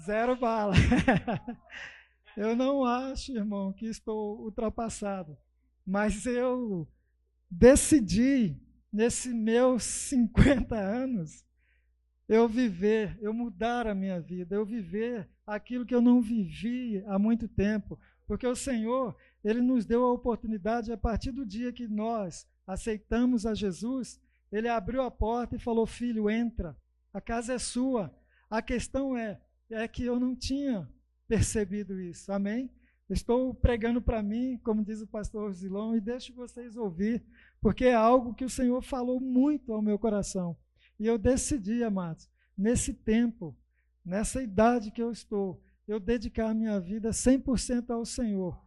Zero 0.04 0.36
bala. 0.36 0.74
eu 2.36 2.54
não 2.54 2.84
acho, 2.84 3.32
irmão, 3.32 3.72
que 3.72 3.86
estou 3.86 4.40
ultrapassado, 4.40 5.36
mas 5.84 6.26
eu 6.26 6.86
decidi, 7.54 8.56
nesses 8.92 9.32
meus 9.32 9.84
50 9.84 10.76
anos, 10.76 11.44
eu 12.28 12.48
viver, 12.48 13.18
eu 13.20 13.32
mudar 13.32 13.86
a 13.86 13.94
minha 13.94 14.20
vida, 14.20 14.56
eu 14.56 14.64
viver 14.64 15.28
aquilo 15.46 15.84
que 15.84 15.94
eu 15.94 16.00
não 16.00 16.20
vivi 16.20 17.02
há 17.06 17.18
muito 17.18 17.46
tempo, 17.46 17.98
porque 18.26 18.46
o 18.46 18.56
Senhor, 18.56 19.16
ele 19.42 19.60
nos 19.60 19.84
deu 19.84 20.02
a 20.04 20.12
oportunidade 20.12 20.92
a 20.92 20.96
partir 20.96 21.30
do 21.30 21.44
dia 21.44 21.72
que 21.72 21.86
nós 21.86 22.46
aceitamos 22.66 23.44
a 23.44 23.54
Jesus, 23.54 24.20
ele 24.50 24.68
abriu 24.68 25.02
a 25.02 25.10
porta 25.10 25.56
e 25.56 25.58
falou: 25.58 25.86
"Filho, 25.86 26.30
entra. 26.30 26.76
A 27.12 27.20
casa 27.20 27.54
é 27.54 27.58
sua". 27.58 28.14
A 28.48 28.62
questão 28.62 29.16
é 29.16 29.40
é 29.70 29.88
que 29.88 30.04
eu 30.04 30.20
não 30.20 30.36
tinha 30.36 30.88
percebido 31.26 32.00
isso. 32.00 32.30
Amém? 32.32 32.70
Estou 33.14 33.54
pregando 33.54 34.02
para 34.02 34.20
mim, 34.24 34.58
como 34.64 34.84
diz 34.84 35.00
o 35.00 35.06
pastor 35.06 35.52
Zilão, 35.52 35.96
e 35.96 36.00
deixo 36.00 36.34
vocês 36.34 36.76
ouvir, 36.76 37.24
porque 37.60 37.84
é 37.84 37.94
algo 37.94 38.34
que 38.34 38.44
o 38.44 38.50
Senhor 38.50 38.82
falou 38.82 39.20
muito 39.20 39.72
ao 39.72 39.80
meu 39.80 39.96
coração. 39.96 40.56
E 40.98 41.06
eu 41.06 41.16
decidi, 41.16 41.84
amados, 41.84 42.28
nesse 42.58 42.92
tempo, 42.92 43.56
nessa 44.04 44.42
idade 44.42 44.90
que 44.90 45.00
eu 45.00 45.12
estou, 45.12 45.62
eu 45.86 46.00
dedicar 46.00 46.50
a 46.50 46.54
minha 46.54 46.80
vida 46.80 47.10
100% 47.10 47.90
ao 47.90 48.04
Senhor. 48.04 48.60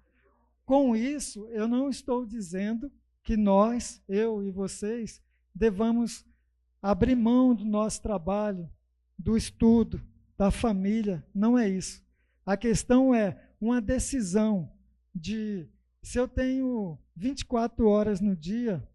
Com 0.66 0.96
isso, 0.96 1.46
eu 1.50 1.68
não 1.68 1.90
estou 1.90 2.26
dizendo 2.26 2.90
que 3.26 3.36
nós, 3.36 4.02
eu 4.08 4.42
e 4.42 4.50
vocês, 4.50 5.22
devamos 5.54 6.26
abrir 6.82 7.18
mão 7.18 7.54
do 7.54 7.66
nosso 7.66 8.02
trabalho, 8.02 8.70
do 9.20 9.36
estudo, 9.36 10.02
da 10.38 10.52
família. 10.52 11.22
Não 11.36 11.58
é 11.58 11.68
isso. 11.68 12.02
A 12.46 12.56
questão 12.56 13.14
é 13.14 13.47
uma 13.60 13.82
decisão 13.82 14.72
de 15.14 15.68
se 16.02 16.18
eu 16.18 16.28
tenho 16.28 16.98
24 17.16 17.88
horas 17.88 18.22
no 18.22 18.36
dia, 18.36 18.88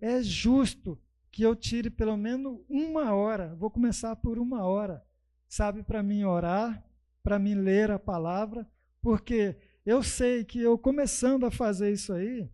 é 0.00 0.22
justo 0.22 1.00
que 1.30 1.42
eu 1.42 1.56
tire 1.56 1.88
pelo 1.88 2.16
menos 2.16 2.60
uma 2.68 3.14
hora, 3.14 3.54
vou 3.54 3.70
começar 3.70 4.14
por 4.16 4.38
uma 4.38 4.64
hora, 4.64 5.04
sabe, 5.48 5.82
para 5.82 6.02
mim 6.02 6.24
orar, 6.24 6.84
para 7.22 7.38
mim 7.38 7.54
ler 7.54 7.90
a 7.90 7.98
palavra, 7.98 8.68
porque 9.00 9.56
eu 9.84 10.02
sei 10.02 10.44
que 10.44 10.60
eu 10.60 10.76
começando 10.76 11.46
a 11.46 11.50
fazer 11.50 11.92
isso 11.92 12.12
aí, 12.12 12.48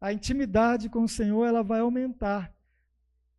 a 0.00 0.12
intimidade 0.12 0.88
com 0.88 1.04
o 1.04 1.08
Senhor 1.08 1.46
ela 1.46 1.62
vai 1.62 1.80
aumentar. 1.80 2.54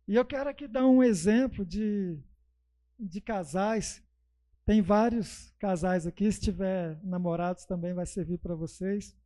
E 0.08 0.14
eu 0.14 0.24
quero 0.24 0.48
aqui 0.48 0.66
dar 0.66 0.86
um 0.86 1.02
exemplo 1.02 1.64
de, 1.64 2.18
de 2.98 3.20
casais 3.20 4.02
tem 4.66 4.82
vários 4.82 5.54
casais 5.60 6.08
aqui, 6.08 6.30
se 6.30 6.40
tiver 6.40 6.98
namorados 7.04 7.64
também 7.64 7.94
vai 7.94 8.04
servir 8.04 8.38
para 8.38 8.56
vocês. 8.56 9.16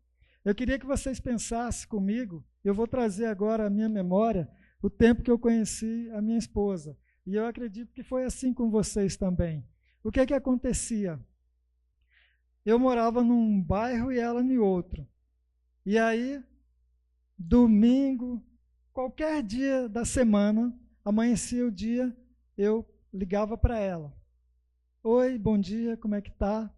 Eu 0.44 0.54
queria 0.54 0.78
que 0.78 0.84
vocês 0.86 1.18
pensassem 1.18 1.88
comigo, 1.88 2.44
eu 2.62 2.74
vou 2.74 2.86
trazer 2.86 3.24
agora 3.24 3.66
à 3.66 3.70
minha 3.70 3.88
memória 3.88 4.46
o 4.82 4.90
tempo 4.90 5.22
que 5.22 5.30
eu 5.30 5.38
conheci 5.38 6.10
a 6.12 6.20
minha 6.20 6.36
esposa. 6.36 6.94
E 7.26 7.34
eu 7.34 7.46
acredito 7.46 7.92
que 7.94 8.02
foi 8.02 8.24
assim 8.24 8.52
com 8.52 8.70
vocês 8.70 9.16
também. 9.16 9.66
O 10.04 10.10
que 10.10 10.20
é 10.20 10.26
que 10.26 10.34
acontecia? 10.34 11.18
Eu 12.64 12.78
morava 12.78 13.22
num 13.22 13.62
bairro 13.62 14.12
e 14.12 14.18
ela 14.18 14.42
em 14.42 14.58
outro. 14.58 15.08
E 15.86 15.98
aí, 15.98 16.42
domingo, 17.38 18.44
qualquer 18.92 19.42
dia 19.42 19.88
da 19.88 20.04
semana, 20.04 20.78
amanhecia 21.02 21.66
o 21.66 21.70
dia, 21.70 22.14
eu 22.58 22.86
ligava 23.12 23.56
para 23.56 23.78
ela. 23.78 24.19
Oi, 25.02 25.38
bom 25.38 25.58
dia, 25.58 25.96
como 25.96 26.14
é 26.14 26.20
que 26.20 26.30
tá? 26.30 26.70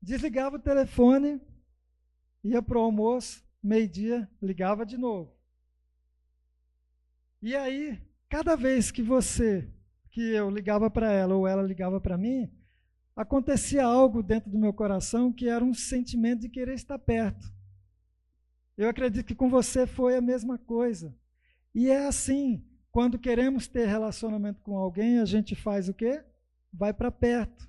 Desligava 0.00 0.56
o 0.56 0.58
telefone, 0.58 1.38
ia 2.42 2.62
para 2.62 2.78
o 2.78 2.80
almoço, 2.80 3.44
meio-dia, 3.62 4.26
ligava 4.40 4.86
de 4.86 4.96
novo. 4.96 5.36
E 7.42 7.54
aí, 7.54 8.00
cada 8.30 8.56
vez 8.56 8.90
que 8.90 9.02
você, 9.02 9.70
que 10.10 10.22
eu 10.22 10.48
ligava 10.48 10.90
para 10.90 11.12
ela 11.12 11.34
ou 11.34 11.46
ela 11.46 11.62
ligava 11.62 12.00
para 12.00 12.16
mim, 12.16 12.50
acontecia 13.14 13.84
algo 13.84 14.22
dentro 14.22 14.50
do 14.50 14.58
meu 14.58 14.72
coração 14.72 15.30
que 15.30 15.46
era 15.46 15.62
um 15.62 15.74
sentimento 15.74 16.40
de 16.40 16.48
querer 16.48 16.72
estar 16.72 16.98
perto. 16.98 17.46
Eu 18.74 18.88
acredito 18.88 19.26
que 19.26 19.34
com 19.34 19.50
você 19.50 19.86
foi 19.86 20.16
a 20.16 20.22
mesma 20.22 20.56
coisa. 20.56 21.14
E 21.74 21.90
é 21.90 22.06
assim, 22.06 22.64
quando 22.90 23.18
queremos 23.18 23.68
ter 23.68 23.86
relacionamento 23.86 24.62
com 24.62 24.78
alguém, 24.78 25.18
a 25.18 25.26
gente 25.26 25.54
faz 25.54 25.90
o 25.90 25.94
quê? 25.94 26.24
Vai 26.76 26.92
para 26.92 27.10
perto. 27.10 27.68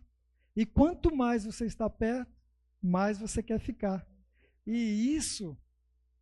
E 0.55 0.65
quanto 0.65 1.15
mais 1.15 1.45
você 1.45 1.65
está 1.65 1.89
perto, 1.89 2.31
mais 2.81 3.19
você 3.19 3.43
quer 3.43 3.59
ficar. 3.59 4.05
E 4.65 5.15
isso 5.15 5.55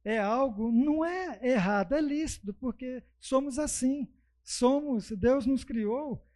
é 0.03 0.19
algo, 0.19 0.69
não 0.71 1.05
é 1.05 1.39
errado, 1.41 1.93
é 1.93 2.01
lícito, 2.01 2.53
porque 2.53 3.01
somos 3.19 3.57
assim. 3.57 4.07
Somos, 4.43 5.09
Deus 5.11 5.45
nos 5.45 5.63
criou 5.63 6.27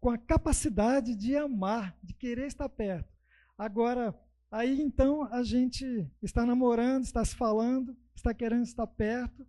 com 0.00 0.10
a 0.10 0.18
capacidade 0.18 1.14
de 1.14 1.36
amar, 1.36 1.96
de 2.02 2.12
querer 2.12 2.48
estar 2.48 2.68
perto. 2.68 3.08
Agora, 3.56 4.18
aí 4.50 4.80
então 4.80 5.22
a 5.32 5.44
gente 5.44 6.10
está 6.20 6.44
namorando, 6.44 7.04
está 7.04 7.24
se 7.24 7.36
falando, 7.36 7.96
está 8.16 8.34
querendo 8.34 8.64
estar 8.64 8.86
perto. 8.88 9.46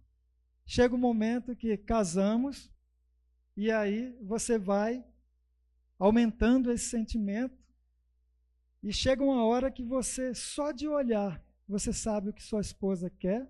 Chega 0.64 0.94
o 0.94 1.00
momento 1.00 1.56
que 1.56 1.76
casamos, 1.76 2.72
e 3.58 3.72
aí 3.72 4.16
você 4.22 4.60
vai 4.60 5.04
aumentando 6.02 6.72
esse 6.72 6.90
sentimento, 6.90 7.56
e 8.82 8.92
chega 8.92 9.24
uma 9.24 9.46
hora 9.46 9.70
que 9.70 9.84
você, 9.84 10.34
só 10.34 10.72
de 10.72 10.88
olhar, 10.88 11.40
você 11.70 11.94
sabe 11.94 12.30
o 12.30 12.34
que 12.34 12.42
sua 12.42 12.60
esposa 12.60 13.08
quer, 13.20 13.48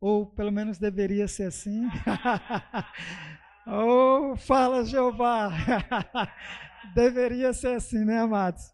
ou 0.00 0.24
pelo 0.24 0.50
menos 0.50 0.78
deveria 0.78 1.28
ser 1.28 1.44
assim. 1.44 1.82
Oh, 3.70 4.34
fala 4.34 4.82
Jeová! 4.82 5.50
Deveria 6.94 7.52
ser 7.52 7.74
assim, 7.76 8.02
né, 8.02 8.18
amados? 8.18 8.72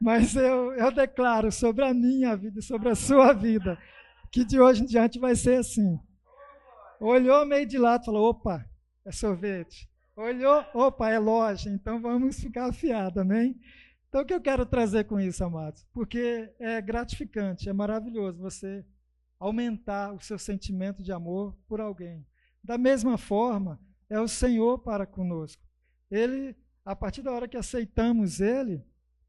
Mas 0.00 0.34
eu, 0.34 0.72
eu 0.72 0.90
declaro 0.90 1.52
sobre 1.52 1.84
a 1.84 1.94
minha 1.94 2.36
vida, 2.36 2.60
sobre 2.60 2.88
a 2.88 2.96
sua 2.96 3.32
vida, 3.32 3.78
que 4.32 4.44
de 4.44 4.60
hoje 4.60 4.82
em 4.82 4.86
diante 4.86 5.20
vai 5.20 5.36
ser 5.36 5.60
assim. 5.60 6.00
Olhou 6.98 7.46
meio 7.46 7.64
de 7.64 7.78
lado 7.78 8.04
falou: 8.04 8.30
opa, 8.30 8.68
é 9.04 9.12
sorvete. 9.12 9.88
Olhou, 10.16 10.64
opa, 10.72 11.10
é 11.10 11.18
loja, 11.18 11.68
então 11.68 12.00
vamos 12.00 12.38
ficar 12.38 12.68
afiados, 12.68 13.18
amém? 13.18 13.60
Então 14.08 14.22
o 14.22 14.24
que 14.24 14.32
eu 14.32 14.40
quero 14.40 14.64
trazer 14.64 15.04
com 15.04 15.18
isso, 15.18 15.42
amados? 15.42 15.84
Porque 15.92 16.54
é 16.60 16.80
gratificante, 16.80 17.68
é 17.68 17.72
maravilhoso 17.72 18.38
você 18.38 18.84
aumentar 19.40 20.12
o 20.12 20.20
seu 20.20 20.38
sentimento 20.38 21.02
de 21.02 21.10
amor 21.10 21.56
por 21.66 21.80
alguém. 21.80 22.24
Da 22.62 22.78
mesma 22.78 23.18
forma, 23.18 23.80
é 24.08 24.20
o 24.20 24.28
Senhor 24.28 24.78
para 24.78 25.04
conosco. 25.04 25.62
Ele, 26.08 26.54
a 26.84 26.94
partir 26.94 27.20
da 27.20 27.32
hora 27.32 27.48
que 27.48 27.56
aceitamos 27.56 28.40
Ele, 28.40 28.84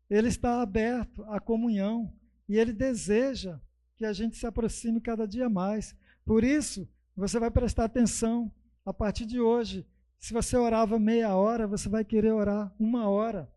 Ele 0.07 0.27
está 0.27 0.61
aberto 0.61 1.23
à 1.23 1.39
comunhão 1.39 2.13
e 2.47 2.59
Ele 2.59 2.71
deseja 2.71 3.59
que 3.97 4.05
a 4.05 4.13
gente 4.13 4.37
se 4.37 4.45
aproxime 4.45 5.01
cada 5.01 5.27
dia 5.27 5.49
mais. 5.49 5.95
Por 6.23 6.43
isso, 6.43 6.87
você 7.15 7.39
vai 7.39 7.49
prestar 7.49 7.85
atenção 7.85 8.51
a 8.85 8.93
partir 8.93 9.25
de 9.25 9.39
hoje. 9.39 9.83
Se 10.19 10.33
você 10.33 10.57
orava 10.57 10.97
meia 10.97 11.35
hora, 11.35 11.67
você 11.67 11.87
vai 11.87 12.03
querer 12.03 12.31
orar 12.31 12.73
uma 12.79 13.07
hora. 13.07 13.51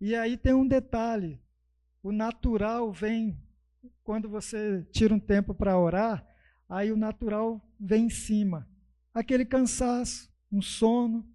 E 0.00 0.14
aí 0.14 0.36
tem 0.36 0.54
um 0.54 0.66
detalhe: 0.66 1.40
o 2.02 2.12
natural 2.12 2.92
vem 2.92 3.38
quando 4.02 4.28
você 4.28 4.86
tira 4.92 5.14
um 5.14 5.18
tempo 5.18 5.54
para 5.54 5.78
orar, 5.78 6.26
aí 6.68 6.92
o 6.92 6.96
natural 6.96 7.60
vem 7.80 8.06
em 8.06 8.10
cima. 8.10 8.68
Aquele 9.12 9.44
cansaço, 9.44 10.30
um 10.52 10.60
sono, 10.60 11.26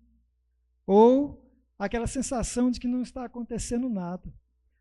ou 0.85 1.49
aquela 1.77 2.07
sensação 2.07 2.69
de 2.69 2.79
que 2.79 2.87
não 2.87 3.01
está 3.01 3.25
acontecendo 3.25 3.89
nada. 3.89 4.33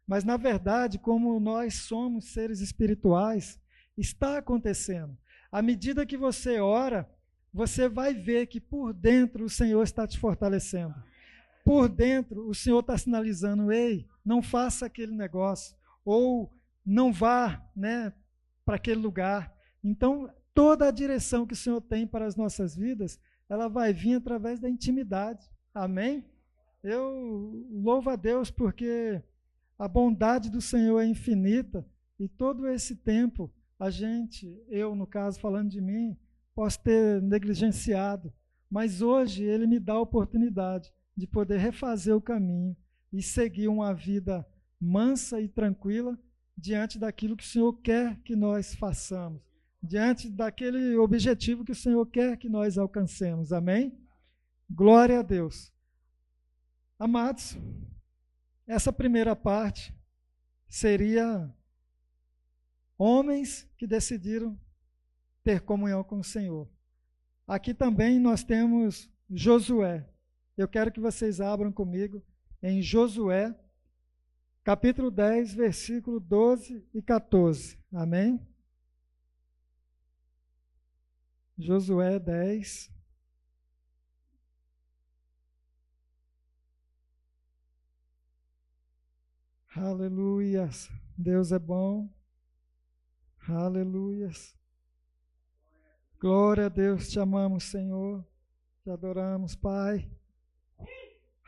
Mas, 0.07 0.25
na 0.25 0.37
verdade, 0.37 0.99
como 0.99 1.39
nós 1.39 1.75
somos 1.75 2.33
seres 2.33 2.61
espirituais, 2.61 3.61
está 3.97 4.39
acontecendo. 4.39 5.17
À 5.53 5.61
medida 5.61 6.07
que 6.07 6.17
você 6.17 6.59
ora, 6.61 7.09
você 7.59 7.89
vai 7.89 8.15
ver 8.15 8.47
que 8.47 8.61
por 8.61 8.95
dentro 8.95 9.45
o 9.45 9.51
Senhor 9.51 9.83
está 9.83 10.07
te 10.07 10.17
fortalecendo. 10.17 10.95
Por 11.65 11.89
dentro, 11.89 12.49
o 12.49 12.55
Senhor 12.55 12.79
está 12.79 12.97
sinalizando: 12.97 13.73
ei, 13.73 14.07
não 14.25 14.41
faça 14.41 14.87
aquele 14.87 15.11
negócio, 15.11 15.77
ou 16.05 16.53
não 16.87 17.13
vá 17.13 17.61
né, 17.75 18.13
para 18.65 18.77
aquele 18.77 19.01
lugar. 19.01 19.53
Então, 19.83 20.33
toda 20.55 20.87
a 20.87 20.93
direção 20.93 21.45
que 21.45 21.55
o 21.55 21.57
Senhor 21.57 21.81
tem 21.81 22.07
para 22.07 22.27
as 22.27 22.37
nossas 22.37 22.77
vidas 22.77 23.19
ela 23.49 23.67
vai 23.67 23.93
vir 23.93 24.15
através 24.15 24.61
da 24.61 24.69
intimidade. 24.69 25.45
Amém? 25.75 26.25
Eu 26.81 27.67
louvo 27.71 28.11
a 28.11 28.15
Deus 28.15 28.53
porque 28.53 29.21
a 29.77 29.89
bondade 29.89 30.49
do 30.49 30.61
Senhor 30.61 31.01
é 31.01 31.07
infinita 31.07 31.85
e 32.21 32.29
todo 32.29 32.69
esse 32.69 32.95
tempo 32.95 33.51
a 33.81 33.91
gente, 33.91 34.47
eu 34.69 34.95
no 34.95 35.07
caso 35.07 35.41
falando 35.41 35.71
de 35.71 35.81
mim, 35.81 36.17
posso 36.59 36.81
ter 36.81 37.23
negligenciado, 37.23 38.33
mas 38.69 39.01
hoje 39.01 39.45
ele 39.45 39.65
me 39.65 39.79
dá 39.79 39.93
a 39.93 40.01
oportunidade 40.01 40.93
de 41.17 41.25
poder 41.25 41.57
refazer 41.59 42.17
o 42.17 42.21
caminho 42.21 42.77
e 43.13 43.23
seguir 43.23 43.69
uma 43.69 43.95
vida 43.95 44.45
mansa 44.81 45.41
e 45.41 45.47
tranquila 45.47 46.19
diante 46.57 46.99
daquilo 46.99 47.37
que 47.37 47.45
o 47.45 47.47
Senhor 47.47 47.73
quer 47.75 48.21
que 48.23 48.35
nós 48.35 48.75
façamos 48.75 49.41
diante 49.81 50.29
daquele 50.29 50.97
objetivo 50.97 51.65
que 51.65 51.71
o 51.71 51.77
Senhor 51.77 52.05
quer 52.07 52.37
que 52.37 52.49
nós 52.49 52.77
alcancemos. 52.77 53.53
Amém? 53.53 53.97
Glória 54.69 55.21
a 55.21 55.23
Deus. 55.23 55.73
Amados, 56.99 57.57
essa 58.67 58.93
primeira 58.93 59.37
parte 59.37 59.95
seria 60.69 61.49
homens 62.99 63.65
que 63.79 63.87
decidiram 63.87 64.59
ter 65.49 65.63
comunhão 65.63 66.05
com 66.05 66.19
o 66.19 66.25
Senhor. 66.25 66.69
Aqui 67.47 67.73
também 67.73 68.19
nós 68.19 68.45
temos 68.45 69.11
Josué. 69.31 70.07
Eu 70.59 70.69
quero 70.69 70.93
que 70.93 71.01
vocês 71.01 71.41
abram 71.41 71.73
comigo 71.73 72.23
em 72.63 72.83
Josué, 72.83 73.59
capítulo 74.63 75.11
10, 75.11 75.55
versículo 75.55 76.21
12 76.21 76.87
e 76.93 77.01
14. 77.01 77.79
Amém? 77.91 78.47
Josué 81.57 82.19
10. 82.19 82.93
Aleluias. 89.75 90.91
Deus 91.17 91.53
é 91.53 91.59
bom. 91.59 92.07
Aleluias. 93.49 94.59
Glória 96.21 96.67
a 96.67 96.69
Deus, 96.69 97.09
te 97.09 97.21
amamos, 97.21 97.65
Senhor. 97.65 98.27
Te 98.83 98.91
adoramos, 98.91 99.55
Pai. 99.55 100.11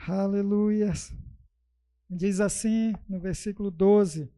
Aleluias. 0.06 1.12
Diz 2.08 2.40
assim 2.40 2.94
no 3.08 3.18
versículo 3.18 3.70
12: 3.70 4.32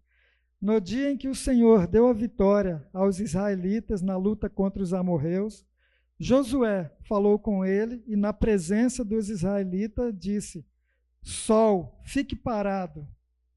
no 0.62 0.81
dia 0.81 1.11
em 1.11 1.16
que 1.16 1.29
o 1.29 1.35
Senhor 1.35 1.88
deu 1.88 2.07
a 2.07 2.12
vitória 2.12 2.88
aos 2.95 3.18
israelitas 3.18 4.01
na 4.01 4.16
luta 4.16 4.49
contra 4.49 4.81
os 4.81 4.95
amorreus, 4.95 5.66
Josué 6.21 6.97
falou 7.03 7.37
com 7.37 7.64
ele 7.64 8.01
e, 8.07 8.14
na 8.14 8.33
presença 8.33 9.05
dos 9.05 9.29
israelitas, 9.29 10.14
disse: 10.16 10.64
Sol, 11.21 12.01
fique 12.05 12.37
parado 12.37 13.09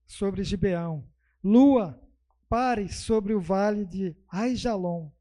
sobre 0.06 0.44
Gibeão. 0.44 1.08
Lua, 1.44 2.02
pare 2.50 2.92
sobre 2.92 3.34
o 3.34 3.40
vale 3.40 3.86
de 3.86 4.14
Aijalon. 4.28 5.15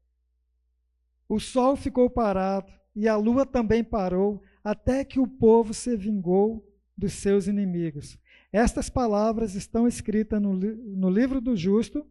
O 1.27 1.39
sol 1.39 1.75
ficou 1.75 2.09
parado 2.09 2.71
e 2.95 3.07
a 3.07 3.15
lua 3.15 3.45
também 3.45 3.83
parou, 3.83 4.41
até 4.63 5.03
que 5.03 5.19
o 5.19 5.27
povo 5.27 5.73
se 5.73 5.95
vingou 5.95 6.65
dos 6.97 7.13
seus 7.13 7.47
inimigos. 7.47 8.17
Estas 8.51 8.89
palavras 8.89 9.53
estão 9.53 9.87
escritas 9.87 10.41
no, 10.41 10.53
no 10.53 11.09
livro 11.09 11.41
do 11.41 11.55
justo. 11.55 12.05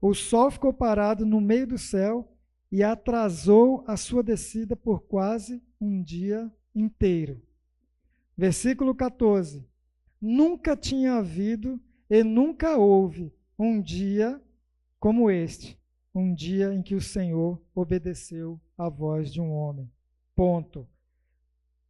O 0.00 0.14
sol 0.14 0.50
ficou 0.50 0.72
parado 0.72 1.26
no 1.26 1.40
meio 1.40 1.66
do 1.66 1.76
céu 1.76 2.32
e 2.72 2.82
atrasou 2.82 3.84
a 3.86 3.96
sua 3.96 4.22
descida 4.22 4.74
por 4.74 5.02
quase 5.02 5.62
um 5.80 6.02
dia 6.02 6.50
inteiro. 6.74 7.42
Versículo 8.36 8.94
14. 8.94 9.66
Nunca 10.20 10.76
tinha 10.76 11.14
havido 11.14 11.80
e 12.08 12.22
nunca 12.24 12.76
houve 12.76 13.32
um 13.58 13.80
dia 13.80 14.40
como 14.98 15.30
este, 15.30 15.75
um 16.18 16.34
dia 16.34 16.72
em 16.72 16.82
que 16.82 16.94
o 16.94 17.00
Senhor 17.00 17.60
obedeceu 17.74 18.58
à 18.78 18.88
voz 18.88 19.30
de 19.30 19.38
um 19.38 19.52
homem. 19.52 19.92
Ponto. 20.34 20.88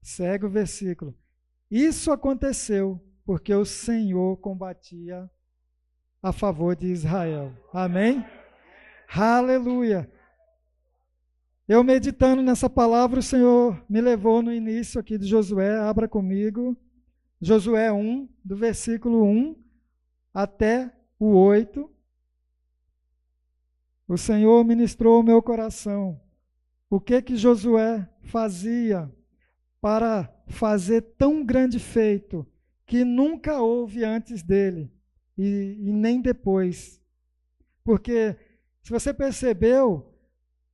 Segue 0.03 0.47
o 0.47 0.51
versículo. 0.51 1.17
Isso 1.71 2.11
aconteceu 2.11 3.01
porque 3.25 3.55
o 3.55 3.65
Senhor 3.65 4.37
combatia 4.39 5.31
a 6.21 6.33
favor 6.33 6.75
de 6.75 6.89
Israel. 6.89 7.53
Amém? 7.73 8.25
Aleluia. 9.09 10.11
Eu 11.69 11.85
meditando 11.85 12.43
nessa 12.43 12.69
palavra, 12.69 13.21
o 13.21 13.23
Senhor 13.23 13.81
me 13.89 14.01
levou 14.01 14.43
no 14.43 14.53
início 14.53 15.01
aqui 15.01 15.17
de 15.17 15.27
Josué, 15.27 15.79
abra 15.79 16.09
comigo. 16.09 16.77
Josué 17.41 17.93
1, 17.93 18.29
do 18.45 18.57
versículo 18.57 19.25
1 19.25 19.57
até 20.35 20.93
o 21.17 21.37
8. 21.37 21.96
O 24.09 24.17
Senhor 24.17 24.65
ministrou 24.65 25.21
o 25.21 25.23
meu 25.23 25.43
coração 25.43 26.21
o 26.89 27.01
que 27.01 27.21
que 27.21 27.37
Josué 27.37 28.09
fazia 28.23 29.13
para 29.81 30.33
fazer 30.47 31.03
tão 31.19 31.45
grande 31.45 31.79
feito 31.79 32.47
que 32.87 33.05
nunca 33.05 33.61
houve 33.61 34.05
antes 34.05 34.43
dele 34.43 34.93
e, 35.37 35.77
e 35.81 35.93
nem 35.93 36.21
depois. 36.21 37.01
Porque, 37.83 38.37
se 38.83 38.91
você 38.91 39.13
percebeu, 39.13 40.15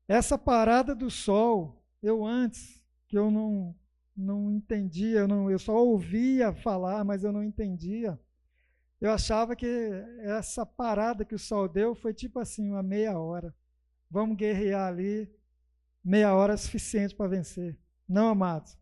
essa 0.06 0.36
parada 0.36 0.94
do 0.94 1.10
sol, 1.10 1.82
eu 2.02 2.24
antes, 2.24 2.82
que 3.08 3.16
eu 3.16 3.30
não, 3.30 3.74
não 4.16 4.50
entendia, 4.50 5.20
eu, 5.20 5.28
não, 5.28 5.50
eu 5.50 5.58
só 5.58 5.74
ouvia 5.74 6.52
falar, 6.52 7.04
mas 7.04 7.24
eu 7.24 7.32
não 7.32 7.42
entendia. 7.42 8.18
Eu 9.02 9.10
achava 9.10 9.56
que 9.56 9.66
essa 10.20 10.64
parada 10.64 11.24
que 11.24 11.34
o 11.34 11.38
sol 11.38 11.68
deu 11.68 11.92
foi 11.92 12.14
tipo 12.14 12.38
assim, 12.38 12.70
uma 12.70 12.84
meia 12.84 13.18
hora. 13.18 13.52
Vamos 14.08 14.36
guerrear 14.36 14.86
ali, 14.86 15.28
meia 16.04 16.32
hora 16.32 16.54
é 16.54 16.56
suficiente 16.56 17.12
para 17.12 17.26
vencer. 17.26 17.76
Não, 18.08 18.28
amados. 18.28 18.78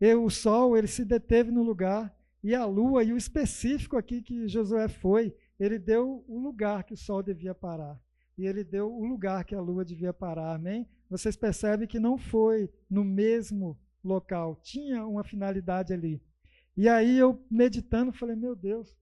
E 0.00 0.14
o 0.14 0.30
sol, 0.30 0.76
ele 0.76 0.86
se 0.86 1.04
deteve 1.04 1.50
no 1.50 1.64
lugar, 1.64 2.16
e 2.40 2.54
a 2.54 2.64
lua, 2.64 3.02
e 3.02 3.12
o 3.12 3.16
específico 3.16 3.96
aqui 3.96 4.22
que 4.22 4.46
Josué 4.46 4.86
foi, 4.86 5.34
ele 5.58 5.76
deu 5.76 6.24
o 6.28 6.38
lugar 6.38 6.84
que 6.84 6.94
o 6.94 6.96
sol 6.96 7.20
devia 7.20 7.52
parar. 7.52 8.00
E 8.38 8.46
ele 8.46 8.62
deu 8.62 8.94
o 8.94 9.04
lugar 9.04 9.44
que 9.44 9.56
a 9.56 9.60
lua 9.60 9.84
devia 9.84 10.12
parar, 10.12 10.54
amém? 10.54 10.88
Vocês 11.10 11.34
percebem 11.34 11.88
que 11.88 11.98
não 11.98 12.16
foi 12.16 12.70
no 12.88 13.02
mesmo 13.02 13.76
local, 14.04 14.54
tinha 14.62 15.04
uma 15.04 15.24
finalidade 15.24 15.92
ali. 15.92 16.22
E 16.76 16.88
aí 16.88 17.18
eu 17.18 17.44
meditando, 17.50 18.12
falei, 18.12 18.36
meu 18.36 18.54
Deus, 18.54 18.96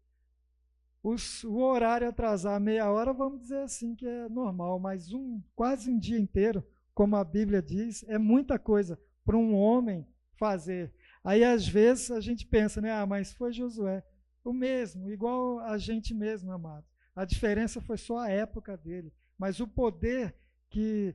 os, 1.02 1.42
o 1.44 1.58
horário 1.58 2.08
atrasar 2.08 2.60
meia 2.60 2.90
hora, 2.90 3.12
vamos 3.12 3.40
dizer 3.40 3.58
assim 3.58 3.94
que 3.94 4.06
é 4.06 4.28
normal, 4.28 4.78
mas 4.78 5.12
um 5.12 5.42
quase 5.54 5.90
um 5.90 5.98
dia 5.98 6.18
inteiro, 6.18 6.64
como 6.94 7.16
a 7.16 7.24
Bíblia 7.24 7.60
diz, 7.60 8.04
é 8.08 8.18
muita 8.18 8.58
coisa 8.58 8.98
para 9.24 9.36
um 9.36 9.54
homem 9.54 10.06
fazer. 10.34 10.92
Aí 11.24 11.42
às 11.42 11.66
vezes 11.66 12.10
a 12.10 12.20
gente 12.20 12.46
pensa, 12.46 12.80
né? 12.80 12.92
Ah, 12.92 13.06
mas 13.06 13.32
foi 13.32 13.52
Josué. 13.52 14.04
O 14.44 14.52
mesmo, 14.52 15.10
igual 15.10 15.60
a 15.60 15.78
gente 15.78 16.14
mesmo, 16.14 16.52
amado. 16.52 16.84
A 17.14 17.24
diferença 17.24 17.80
foi 17.80 17.96
só 17.96 18.18
a 18.18 18.28
época 18.28 18.76
dele. 18.76 19.12
Mas 19.38 19.60
o 19.60 19.68
poder 19.68 20.34
que 20.68 21.14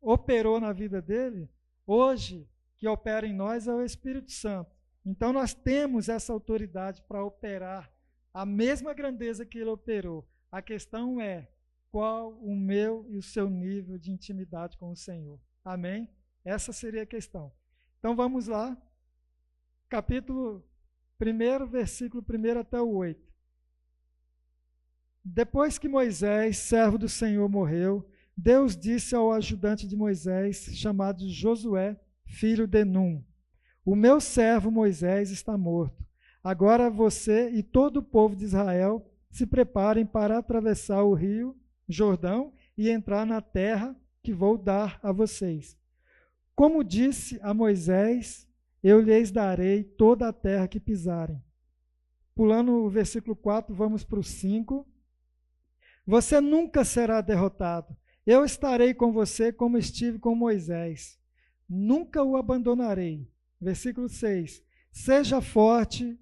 operou 0.00 0.60
na 0.60 0.72
vida 0.72 1.00
dele, 1.00 1.48
hoje, 1.86 2.48
que 2.76 2.86
opera 2.86 3.26
em 3.26 3.34
nós, 3.34 3.66
é 3.66 3.74
o 3.74 3.84
Espírito 3.84 4.32
Santo. 4.32 4.70
Então 5.04 5.32
nós 5.32 5.54
temos 5.54 6.08
essa 6.08 6.32
autoridade 6.32 7.02
para 7.08 7.24
operar 7.24 7.90
a 8.32 8.46
mesma 8.46 8.94
grandeza 8.94 9.44
que 9.44 9.58
ele 9.58 9.70
operou. 9.70 10.28
A 10.50 10.62
questão 10.62 11.20
é 11.20 11.48
qual 11.90 12.32
o 12.40 12.54
meu 12.54 13.04
e 13.08 13.16
o 13.16 13.22
seu 13.22 13.48
nível 13.48 13.98
de 13.98 14.10
intimidade 14.10 14.76
com 14.76 14.90
o 14.90 14.96
Senhor. 14.96 15.40
Amém? 15.64 16.08
Essa 16.44 16.72
seria 16.72 17.02
a 17.02 17.06
questão. 17.06 17.52
Então 17.98 18.16
vamos 18.16 18.46
lá. 18.46 18.76
Capítulo 19.88 20.64
1, 21.20 21.66
versículo 21.66 22.24
1 22.28 22.60
até 22.60 22.80
o 22.80 22.90
8. 22.94 23.30
Depois 25.24 25.78
que 25.78 25.88
Moisés, 25.88 26.56
servo 26.58 26.96
do 26.96 27.08
Senhor, 27.08 27.48
morreu, 27.48 28.08
Deus 28.36 28.76
disse 28.76 29.14
ao 29.14 29.32
ajudante 29.32 29.86
de 29.86 29.94
Moisés, 29.94 30.70
chamado 30.72 31.28
Josué, 31.28 32.00
filho 32.24 32.66
de 32.66 32.84
Num: 32.84 33.22
O 33.84 33.94
meu 33.94 34.18
servo 34.20 34.70
Moisés 34.70 35.30
está 35.30 35.58
morto. 35.58 36.09
Agora 36.42 36.88
você 36.88 37.50
e 37.50 37.62
todo 37.62 37.98
o 37.98 38.02
povo 38.02 38.34
de 38.34 38.44
Israel 38.44 39.06
se 39.30 39.46
preparem 39.46 40.06
para 40.06 40.38
atravessar 40.38 41.02
o 41.02 41.14
rio 41.14 41.56
Jordão 41.88 42.52
e 42.76 42.88
entrar 42.88 43.26
na 43.26 43.40
terra 43.40 43.96
que 44.22 44.32
vou 44.32 44.56
dar 44.56 44.98
a 45.02 45.12
vocês. 45.12 45.76
Como 46.54 46.84
disse 46.84 47.38
a 47.42 47.52
Moisés, 47.52 48.48
eu 48.82 49.00
lhes 49.00 49.30
darei 49.30 49.84
toda 49.84 50.28
a 50.28 50.32
terra 50.32 50.68
que 50.68 50.80
pisarem. 50.80 51.42
Pulando 52.34 52.72
o 52.72 52.88
versículo 52.88 53.36
4, 53.36 53.74
vamos 53.74 54.02
para 54.04 54.18
o 54.18 54.24
5. 54.24 54.86
Você 56.06 56.40
nunca 56.40 56.84
será 56.84 57.20
derrotado. 57.20 57.94
Eu 58.26 58.44
estarei 58.44 58.94
com 58.94 59.12
você 59.12 59.52
como 59.52 59.76
estive 59.76 60.18
com 60.18 60.34
Moisés. 60.34 61.18
Nunca 61.68 62.22
o 62.22 62.36
abandonarei. 62.36 63.30
Versículo 63.60 64.08
6. 64.08 64.62
Seja 64.90 65.40
forte 65.40 66.18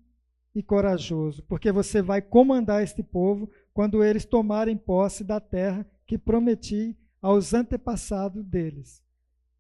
e 0.59 0.63
corajoso, 0.63 1.45
porque 1.45 1.71
você 1.71 2.03
vai 2.03 2.21
comandar 2.21 2.83
este 2.83 3.01
povo 3.01 3.49
quando 3.73 4.03
eles 4.03 4.25
tomarem 4.25 4.77
posse 4.77 5.23
da 5.23 5.39
terra 5.39 5.87
que 6.05 6.19
prometi 6.19 6.97
aos 7.23 7.55
antepassados 7.55 8.45
deles. 8.45 9.01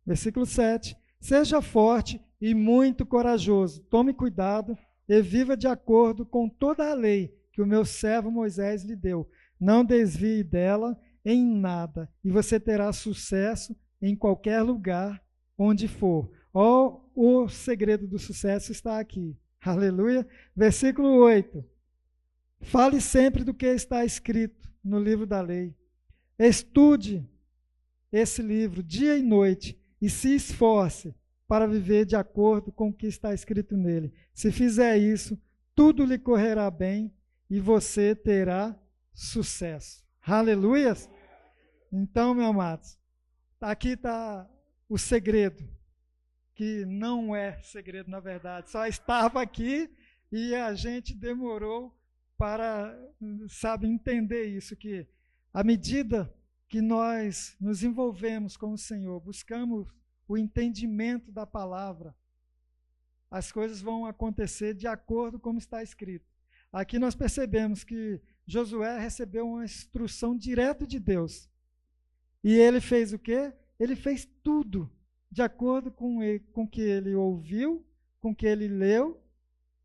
Versículo 0.04 0.44
7. 0.44 0.96
Seja 1.20 1.62
forte 1.62 2.20
e 2.40 2.52
muito 2.52 3.06
corajoso. 3.06 3.80
Tome 3.84 4.12
cuidado 4.12 4.76
e 5.08 5.22
viva 5.22 5.56
de 5.56 5.68
acordo 5.68 6.26
com 6.26 6.48
toda 6.48 6.90
a 6.90 6.94
lei 6.94 7.32
que 7.52 7.62
o 7.62 7.66
meu 7.66 7.84
servo 7.84 8.28
Moisés 8.28 8.82
lhe 8.82 8.96
deu. 8.96 9.28
Não 9.61 9.84
desvie 9.84 10.42
dela 10.42 10.98
em 11.24 11.44
nada, 11.44 12.11
e 12.24 12.30
você 12.30 12.58
terá 12.58 12.92
sucesso 12.92 13.76
em 14.02 14.16
qualquer 14.16 14.62
lugar 14.62 15.22
onde 15.56 15.87
for. 15.87 16.28
Oh, 16.52 17.00
o 17.14 17.48
segredo 17.48 18.08
do 18.08 18.18
sucesso 18.18 18.72
está 18.72 18.98
aqui. 18.98 19.37
Aleluia. 19.68 20.26
Versículo 20.57 21.16
8. 21.18 21.62
Fale 22.61 23.00
sempre 23.00 23.44
do 23.44 23.52
que 23.52 23.66
está 23.66 24.04
escrito 24.04 24.68
no 24.83 24.98
livro 24.98 25.26
da 25.26 25.42
lei. 25.42 25.76
Estude 26.38 27.28
esse 28.11 28.40
livro 28.40 28.83
dia 28.83 29.18
e 29.18 29.22
noite 29.22 29.78
e 30.00 30.09
se 30.09 30.35
esforce 30.35 31.14
para 31.46 31.66
viver 31.66 32.07
de 32.07 32.16
acordo 32.16 32.72
com 32.72 32.88
o 32.88 32.92
que 32.92 33.07
está 33.07 33.35
escrito 33.35 33.76
nele. 33.76 34.12
Se 34.33 34.50
fizer 34.50 34.96
isso, 34.96 35.38
tudo 35.74 36.04
lhe 36.04 36.18
correrá 36.18 36.70
bem 36.70 37.12
e 37.50 37.61
você 37.61 38.14
terá 38.14 38.74
sucesso. 39.12 40.02
Aleluias! 40.22 41.11
Então, 41.92 42.35
meus 42.35 42.48
amados, 42.48 42.98
aqui 43.61 43.90
está 43.90 44.48
o 44.88 44.96
segredo, 44.96 45.62
que 46.58 46.84
não 46.86 47.36
é 47.36 47.62
segredo 47.62 48.10
na 48.10 48.18
verdade, 48.18 48.68
só 48.68 48.84
estava 48.84 49.40
aqui 49.40 49.88
e 50.32 50.56
a 50.56 50.74
gente 50.74 51.14
demorou 51.14 51.96
para, 52.36 52.98
sabe, 53.48 53.86
entender 53.86 54.46
isso, 54.46 54.74
que 54.74 55.06
à 55.54 55.62
medida 55.62 56.34
que 56.68 56.80
nós 56.80 57.56
nos 57.60 57.84
envolvemos 57.84 58.56
com 58.56 58.72
o 58.72 58.76
Senhor, 58.76 59.20
buscamos 59.20 59.86
o 60.26 60.36
entendimento 60.36 61.30
da 61.30 61.46
palavra, 61.46 62.12
as 63.30 63.52
coisas 63.52 63.80
vão 63.80 64.04
acontecer 64.04 64.74
de 64.74 64.88
acordo 64.88 65.38
como 65.38 65.60
está 65.60 65.80
escrito. 65.80 66.26
Aqui 66.72 66.98
nós 66.98 67.14
percebemos 67.14 67.84
que 67.84 68.20
Josué 68.44 68.98
recebeu 68.98 69.46
uma 69.46 69.64
instrução 69.64 70.36
direta 70.36 70.84
de 70.84 70.98
Deus. 70.98 71.48
E 72.42 72.52
ele 72.52 72.80
fez 72.80 73.12
o 73.12 73.18
quê? 73.18 73.52
Ele 73.78 73.94
fez 73.94 74.28
tudo 74.42 74.90
de 75.30 75.42
acordo 75.42 75.90
com 75.90 76.18
o 76.54 76.68
que 76.68 76.80
ele 76.80 77.14
ouviu, 77.14 77.84
com 78.20 78.34
que 78.34 78.46
ele 78.46 78.68
leu, 78.68 79.20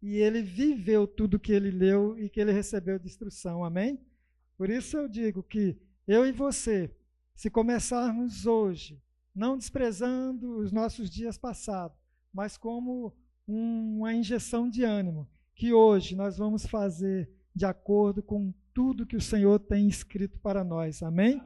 e 0.02 0.18
ele 0.18 0.42
viveu 0.42 1.08
tudo 1.08 1.40
que 1.40 1.52
ele 1.52 1.72
leu 1.72 2.18
e 2.20 2.30
que 2.30 2.40
ele 2.40 2.52
recebeu 2.52 3.00
de 3.00 3.08
instrução. 3.08 3.64
Amém? 3.64 4.00
Por 4.58 4.70
isso 4.70 4.98
eu 4.98 5.08
digo 5.08 5.42
que 5.42 5.78
eu 6.08 6.26
e 6.26 6.32
você, 6.32 6.94
se 7.34 7.50
começarmos 7.50 8.46
hoje 8.46 9.02
não 9.34 9.58
desprezando 9.58 10.58
os 10.58 10.72
nossos 10.72 11.10
dias 11.10 11.38
passados, 11.38 11.98
mas 12.34 12.58
como 12.58 13.16
uma 13.48 14.14
injeção 14.14 14.70
de 14.70 14.84
ânimo, 14.84 15.28
que 15.56 15.74
hoje 15.74 16.16
nós 16.16 16.38
vamos 16.38 16.66
fazer 16.66 17.30
de 17.56 17.66
acordo 17.66 18.22
com 18.22 18.54
tudo 18.74 19.06
que 19.06 19.16
o 19.16 19.22
Senhor 19.22 19.60
tem 19.60 19.88
escrito 19.88 20.40
para 20.40 20.64
nós. 20.64 21.02
Amém? 21.02 21.42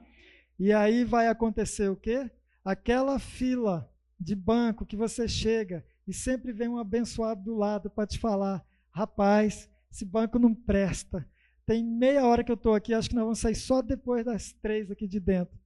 E 0.60 0.72
aí 0.74 1.04
vai 1.04 1.28
acontecer 1.28 1.90
o 1.90 1.96
quê? 1.96 2.30
Aquela 2.68 3.18
fila 3.20 3.90
de 4.20 4.36
banco 4.36 4.86
que 4.86 4.96
você 4.96 5.28
chega 5.28 5.86
e 6.08 6.14
sempre 6.14 6.52
vem 6.52 6.68
um 6.68 6.78
abençoado 6.78 7.44
do 7.44 7.56
lado 7.56 7.90
para 7.90 8.08
te 8.08 8.20
falar: 8.20 8.66
rapaz, 8.92 9.70
esse 9.92 10.04
banco 10.04 10.38
não 10.38 10.54
presta. 10.54 11.28
Tem 11.66 11.84
meia 11.84 12.26
hora 12.26 12.44
que 12.44 12.52
eu 12.52 12.56
estou 12.56 12.74
aqui, 12.74 12.94
acho 12.94 13.10
que 13.10 13.16
nós 13.16 13.24
vamos 13.24 13.40
sair 13.40 13.56
só 13.56 13.82
depois 13.82 14.26
das 14.26 14.52
três 14.54 14.90
aqui 14.90 15.08
de 15.08 15.20
dentro 15.20 15.58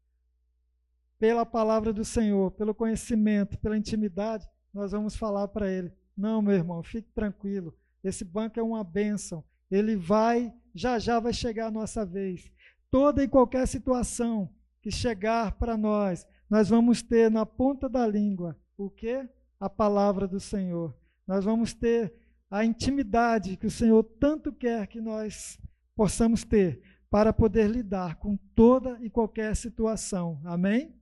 pela 1.22 1.46
palavra 1.46 1.94
do 1.94 2.04
Senhor, 2.04 2.50
pelo 2.50 2.74
conhecimento, 2.74 3.56
pela 3.60 3.78
intimidade, 3.78 4.50
nós 4.74 4.92
vamos 4.92 5.16
falar 5.16 5.48
para 5.50 5.72
ele: 5.72 5.94
não, 6.18 6.42
meu 6.42 6.56
irmão, 6.56 6.82
fique 6.82 7.12
tranquilo, 7.12 7.78
esse 8.04 8.26
banco 8.26 8.60
é 8.60 8.64
uma 8.64 8.84
bênção, 8.84 9.44
ele 9.70 9.96
vai, 9.96 10.52
já 10.74 10.98
já 10.98 11.20
vai 11.20 11.32
chegar 11.32 11.68
a 11.68 11.72
nossa 11.72 12.04
vez. 12.04 12.52
Toda 12.90 13.24
e 13.24 13.28
qualquer 13.28 13.68
situação 13.68 14.50
que 14.82 14.90
chegar 14.90 15.52
para 15.60 15.78
nós, 15.78 16.26
nós 16.52 16.68
vamos 16.68 17.02
ter 17.02 17.32
na 17.32 17.46
ponta 17.46 17.88
da 17.88 18.06
língua 18.06 18.60
o 18.78 18.90
que? 18.90 19.26
A 19.58 19.70
palavra 19.70 20.28
do 20.28 20.38
Senhor. 20.38 20.94
Nós 21.26 21.46
vamos 21.46 21.74
ter 21.74 22.14
a 22.50 22.66
intimidade 22.66 23.56
que 23.56 23.68
o 23.68 23.72
Senhor 23.72 24.04
tanto 24.20 24.52
quer 24.52 24.86
que 24.88 25.00
nós 25.00 25.58
possamos 25.96 26.44
ter 26.44 26.82
para 27.10 27.32
poder 27.32 27.70
lidar 27.70 28.16
com 28.16 28.36
toda 28.54 29.00
e 29.02 29.10
qualquer 29.10 29.56
situação. 29.56 30.42
Amém? 30.44 30.94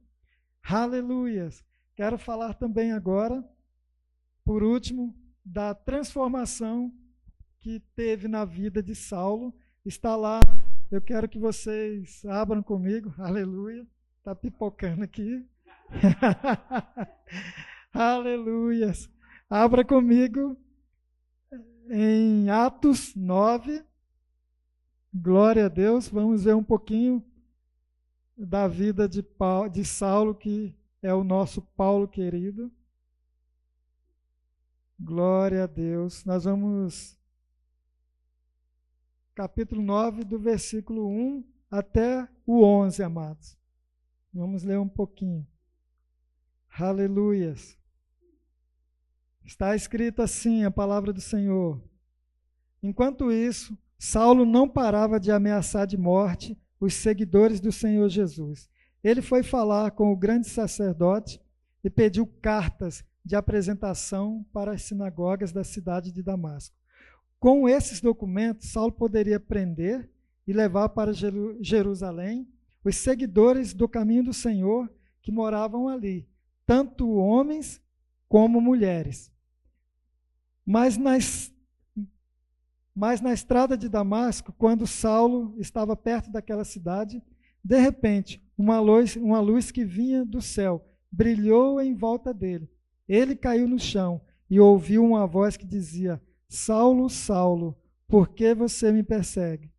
Aleluias. 0.61 1.65
quero 1.95 2.19
falar 2.19 2.53
também 2.53 2.91
agora, 2.91 3.43
por 4.45 4.61
último, 4.61 5.17
da 5.43 5.73
transformação 5.73 6.93
que 7.57 7.79
teve 7.95 8.27
na 8.27 8.45
vida 8.45 8.83
de 8.83 8.93
Saulo. 8.93 9.51
Está 9.83 10.15
lá, 10.15 10.41
eu 10.91 11.01
quero 11.01 11.27
que 11.27 11.39
vocês 11.39 12.23
abram 12.25 12.61
comigo, 12.61 13.11
aleluia. 13.17 13.87
Está 14.19 14.35
pipocando 14.35 15.03
aqui. 15.03 15.47
aleluia. 17.93 18.91
Abra 19.49 19.85
comigo 19.85 20.57
em 21.89 22.49
Atos 22.49 23.15
9. 23.15 23.81
Glória 25.13 25.65
a 25.65 25.69
Deus. 25.69 26.09
Vamos 26.09 26.43
ver 26.43 26.53
um 26.53 26.63
pouquinho 26.63 27.25
da 28.37 28.67
vida 28.67 29.07
de, 29.07 29.23
Paulo, 29.23 29.69
de 29.69 29.85
Saulo, 29.85 30.35
que 30.35 30.77
é 31.01 31.13
o 31.13 31.23
nosso 31.23 31.61
Paulo 31.61 32.05
querido. 32.05 32.69
Glória 34.99 35.63
a 35.63 35.67
Deus. 35.67 36.25
Nós 36.25 36.43
vamos. 36.43 37.17
Capítulo 39.33 39.81
9, 39.81 40.25
do 40.25 40.37
versículo 40.37 41.07
1 41.07 41.45
até 41.71 42.27
o 42.45 42.61
11, 42.61 43.01
amados. 43.01 43.58
Vamos 44.33 44.63
ler 44.63 44.79
um 44.79 44.87
pouquinho. 44.87 45.45
Aleluias. 46.77 47.77
Está 49.43 49.75
escrito 49.75 50.21
assim 50.21 50.63
a 50.63 50.71
palavra 50.71 51.11
do 51.11 51.19
Senhor. 51.19 51.81
Enquanto 52.81 53.31
isso, 53.31 53.77
Saulo 53.97 54.45
não 54.45 54.69
parava 54.69 55.19
de 55.19 55.31
ameaçar 55.31 55.87
de 55.87 55.97
morte 55.97 56.57
os 56.79 56.93
seguidores 56.93 57.59
do 57.59 57.71
Senhor 57.71 58.07
Jesus. 58.07 58.69
Ele 59.03 59.21
foi 59.21 59.43
falar 59.43 59.91
com 59.91 60.11
o 60.11 60.17
grande 60.17 60.47
sacerdote 60.47 61.41
e 61.83 61.89
pediu 61.89 62.27
cartas 62.27 63.03
de 63.25 63.35
apresentação 63.35 64.45
para 64.53 64.73
as 64.73 64.83
sinagogas 64.83 65.51
da 65.51 65.63
cidade 65.63 66.11
de 66.11 66.21
Damasco. 66.21 66.75
Com 67.39 67.67
esses 67.67 67.99
documentos, 67.99 68.71
Saulo 68.71 68.91
poderia 68.91 69.39
prender 69.39 70.09
e 70.45 70.53
levar 70.53 70.89
para 70.89 71.13
Jerusalém 71.13 72.47
os 72.83 72.95
seguidores 72.95 73.73
do 73.73 73.87
caminho 73.87 74.23
do 74.23 74.33
Senhor 74.33 74.91
que 75.21 75.31
moravam 75.31 75.87
ali, 75.87 76.27
tanto 76.65 77.09
homens 77.09 77.81
como 78.27 78.61
mulheres. 78.61 79.31
Mas, 80.65 80.97
mas 82.95 83.21
na 83.21 83.33
estrada 83.33 83.77
de 83.77 83.89
Damasco, 83.89 84.53
quando 84.57 84.85
Saulo 84.87 85.55
estava 85.59 85.95
perto 85.95 86.31
daquela 86.31 86.63
cidade, 86.63 87.21
de 87.63 87.79
repente, 87.79 88.41
uma 88.57 88.79
luz, 88.79 89.15
uma 89.15 89.39
luz 89.39 89.71
que 89.71 89.83
vinha 89.83 90.23
do 90.23 90.41
céu 90.41 90.85
brilhou 91.11 91.81
em 91.81 91.95
volta 91.95 92.33
dele. 92.33 92.69
Ele 93.07 93.35
caiu 93.35 93.67
no 93.67 93.79
chão 93.79 94.21
e 94.49 94.59
ouviu 94.59 95.03
uma 95.03 95.25
voz 95.25 95.57
que 95.57 95.65
dizia: 95.65 96.21
Saulo, 96.47 97.09
Saulo, 97.09 97.77
por 98.07 98.29
que 98.29 98.53
você 98.53 98.91
me 98.91 99.03
persegue? 99.03 99.71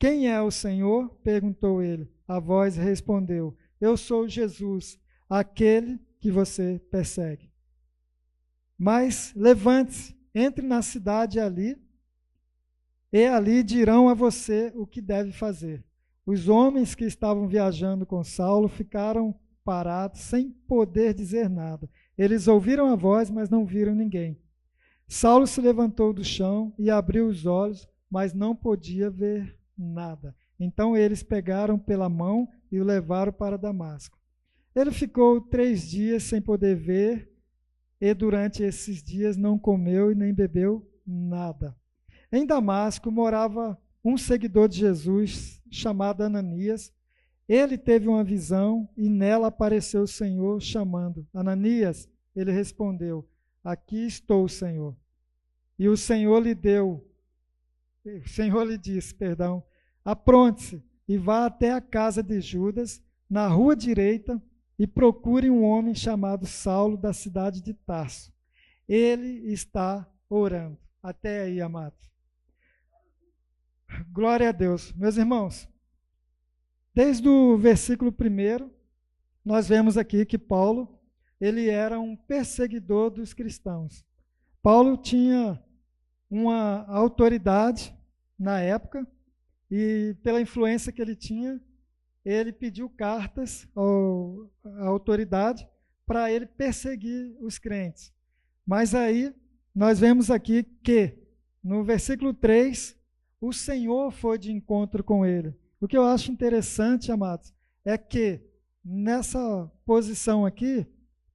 Quem 0.00 0.28
é 0.28 0.40
o 0.40 0.50
Senhor? 0.50 1.10
perguntou 1.22 1.82
ele. 1.82 2.10
A 2.26 2.40
voz 2.40 2.74
respondeu: 2.74 3.54
Eu 3.78 3.98
sou 3.98 4.26
Jesus, 4.26 4.98
aquele 5.28 6.00
que 6.18 6.30
você 6.30 6.80
persegue. 6.90 7.52
Mas 8.78 9.34
levante-se, 9.36 10.16
entre 10.34 10.66
na 10.66 10.80
cidade 10.80 11.38
ali, 11.38 11.76
e 13.12 13.26
ali 13.26 13.62
dirão 13.62 14.08
a 14.08 14.14
você 14.14 14.72
o 14.74 14.86
que 14.86 15.02
deve 15.02 15.32
fazer. 15.32 15.84
Os 16.24 16.48
homens 16.48 16.94
que 16.94 17.04
estavam 17.04 17.46
viajando 17.46 18.06
com 18.06 18.24
Saulo 18.24 18.68
ficaram 18.68 19.38
parados, 19.62 20.22
sem 20.22 20.48
poder 20.66 21.12
dizer 21.12 21.50
nada. 21.50 21.90
Eles 22.16 22.48
ouviram 22.48 22.86
a 22.86 22.96
voz, 22.96 23.30
mas 23.30 23.50
não 23.50 23.66
viram 23.66 23.94
ninguém. 23.94 24.40
Saulo 25.06 25.46
se 25.46 25.60
levantou 25.60 26.14
do 26.14 26.24
chão 26.24 26.72
e 26.78 26.88
abriu 26.88 27.26
os 27.26 27.44
olhos, 27.44 27.86
mas 28.10 28.32
não 28.32 28.56
podia 28.56 29.10
ver 29.10 29.59
nada. 29.80 30.34
Então 30.58 30.96
eles 30.96 31.22
pegaram 31.22 31.78
pela 31.78 32.08
mão 32.08 32.48
e 32.70 32.80
o 32.80 32.84
levaram 32.84 33.32
para 33.32 33.56
Damasco. 33.56 34.18
Ele 34.74 34.90
ficou 34.90 35.40
três 35.40 35.88
dias 35.88 36.22
sem 36.24 36.40
poder 36.40 36.76
ver 36.76 37.32
e 38.00 38.12
durante 38.14 38.62
esses 38.62 39.02
dias 39.02 39.36
não 39.36 39.58
comeu 39.58 40.12
e 40.12 40.14
nem 40.14 40.32
bebeu 40.32 40.88
nada. 41.06 41.76
Em 42.32 42.46
Damasco 42.46 43.10
morava 43.10 43.76
um 44.04 44.16
seguidor 44.16 44.68
de 44.68 44.78
Jesus 44.78 45.60
chamado 45.70 46.22
Ananias. 46.22 46.92
Ele 47.48 47.76
teve 47.76 48.06
uma 48.08 48.22
visão 48.22 48.88
e 48.96 49.08
nela 49.08 49.48
apareceu 49.48 50.02
o 50.02 50.08
Senhor 50.08 50.60
chamando: 50.60 51.26
Ananias. 51.34 52.08
Ele 52.34 52.52
respondeu: 52.52 53.28
Aqui 53.64 54.06
estou, 54.06 54.48
Senhor. 54.48 54.96
E 55.80 55.88
o 55.88 55.96
Senhor 55.96 56.40
lhe 56.40 56.54
deu, 56.54 57.02
o 58.04 58.28
Senhor 58.28 58.64
lhe 58.64 58.76
disse, 58.76 59.14
perdão, 59.14 59.64
apronte-se 60.10 60.82
e 61.08 61.16
vá 61.16 61.46
até 61.46 61.72
a 61.72 61.80
casa 61.80 62.22
de 62.22 62.40
Judas, 62.40 63.02
na 63.28 63.46
rua 63.46 63.76
direita, 63.76 64.42
e 64.78 64.86
procure 64.86 65.50
um 65.50 65.62
homem 65.62 65.94
chamado 65.94 66.46
Saulo 66.46 66.96
da 66.96 67.12
cidade 67.12 67.60
de 67.60 67.74
Tarso. 67.74 68.32
Ele 68.88 69.52
está 69.52 70.08
orando. 70.28 70.78
Até 71.02 71.42
aí, 71.42 71.60
amados. 71.60 72.10
Glória 74.10 74.48
a 74.48 74.52
Deus. 74.52 74.92
Meus 74.94 75.16
irmãos, 75.16 75.68
desde 76.94 77.28
o 77.28 77.56
versículo 77.56 78.10
1, 78.10 78.70
nós 79.44 79.68
vemos 79.68 79.96
aqui 79.98 80.24
que 80.24 80.38
Paulo, 80.38 80.98
ele 81.40 81.68
era 81.68 82.00
um 82.00 82.16
perseguidor 82.16 83.10
dos 83.10 83.32
cristãos. 83.32 84.04
Paulo 84.62 84.96
tinha 84.96 85.62
uma 86.30 86.84
autoridade 86.86 87.94
na 88.38 88.60
época 88.60 89.06
e 89.70 90.16
pela 90.22 90.40
influência 90.40 90.92
que 90.92 91.00
ele 91.00 91.14
tinha, 91.14 91.60
ele 92.24 92.52
pediu 92.52 92.88
cartas 92.90 93.68
à 94.64 94.86
autoridade 94.86 95.66
para 96.06 96.30
ele 96.30 96.46
perseguir 96.46 97.36
os 97.40 97.58
crentes. 97.58 98.12
Mas 98.66 98.94
aí 98.94 99.34
nós 99.74 100.00
vemos 100.00 100.30
aqui 100.30 100.62
que 100.62 101.16
no 101.62 101.84
versículo 101.84 102.32
3, 102.32 102.96
o 103.40 103.52
Senhor 103.52 104.10
foi 104.10 104.38
de 104.38 104.50
encontro 104.50 105.04
com 105.04 105.24
ele. 105.24 105.54
O 105.80 105.86
que 105.86 105.96
eu 105.96 106.04
acho 106.04 106.32
interessante, 106.32 107.12
amados, 107.12 107.54
é 107.84 107.96
que 107.96 108.40
nessa 108.84 109.70
posição 109.84 110.44
aqui, 110.44 110.86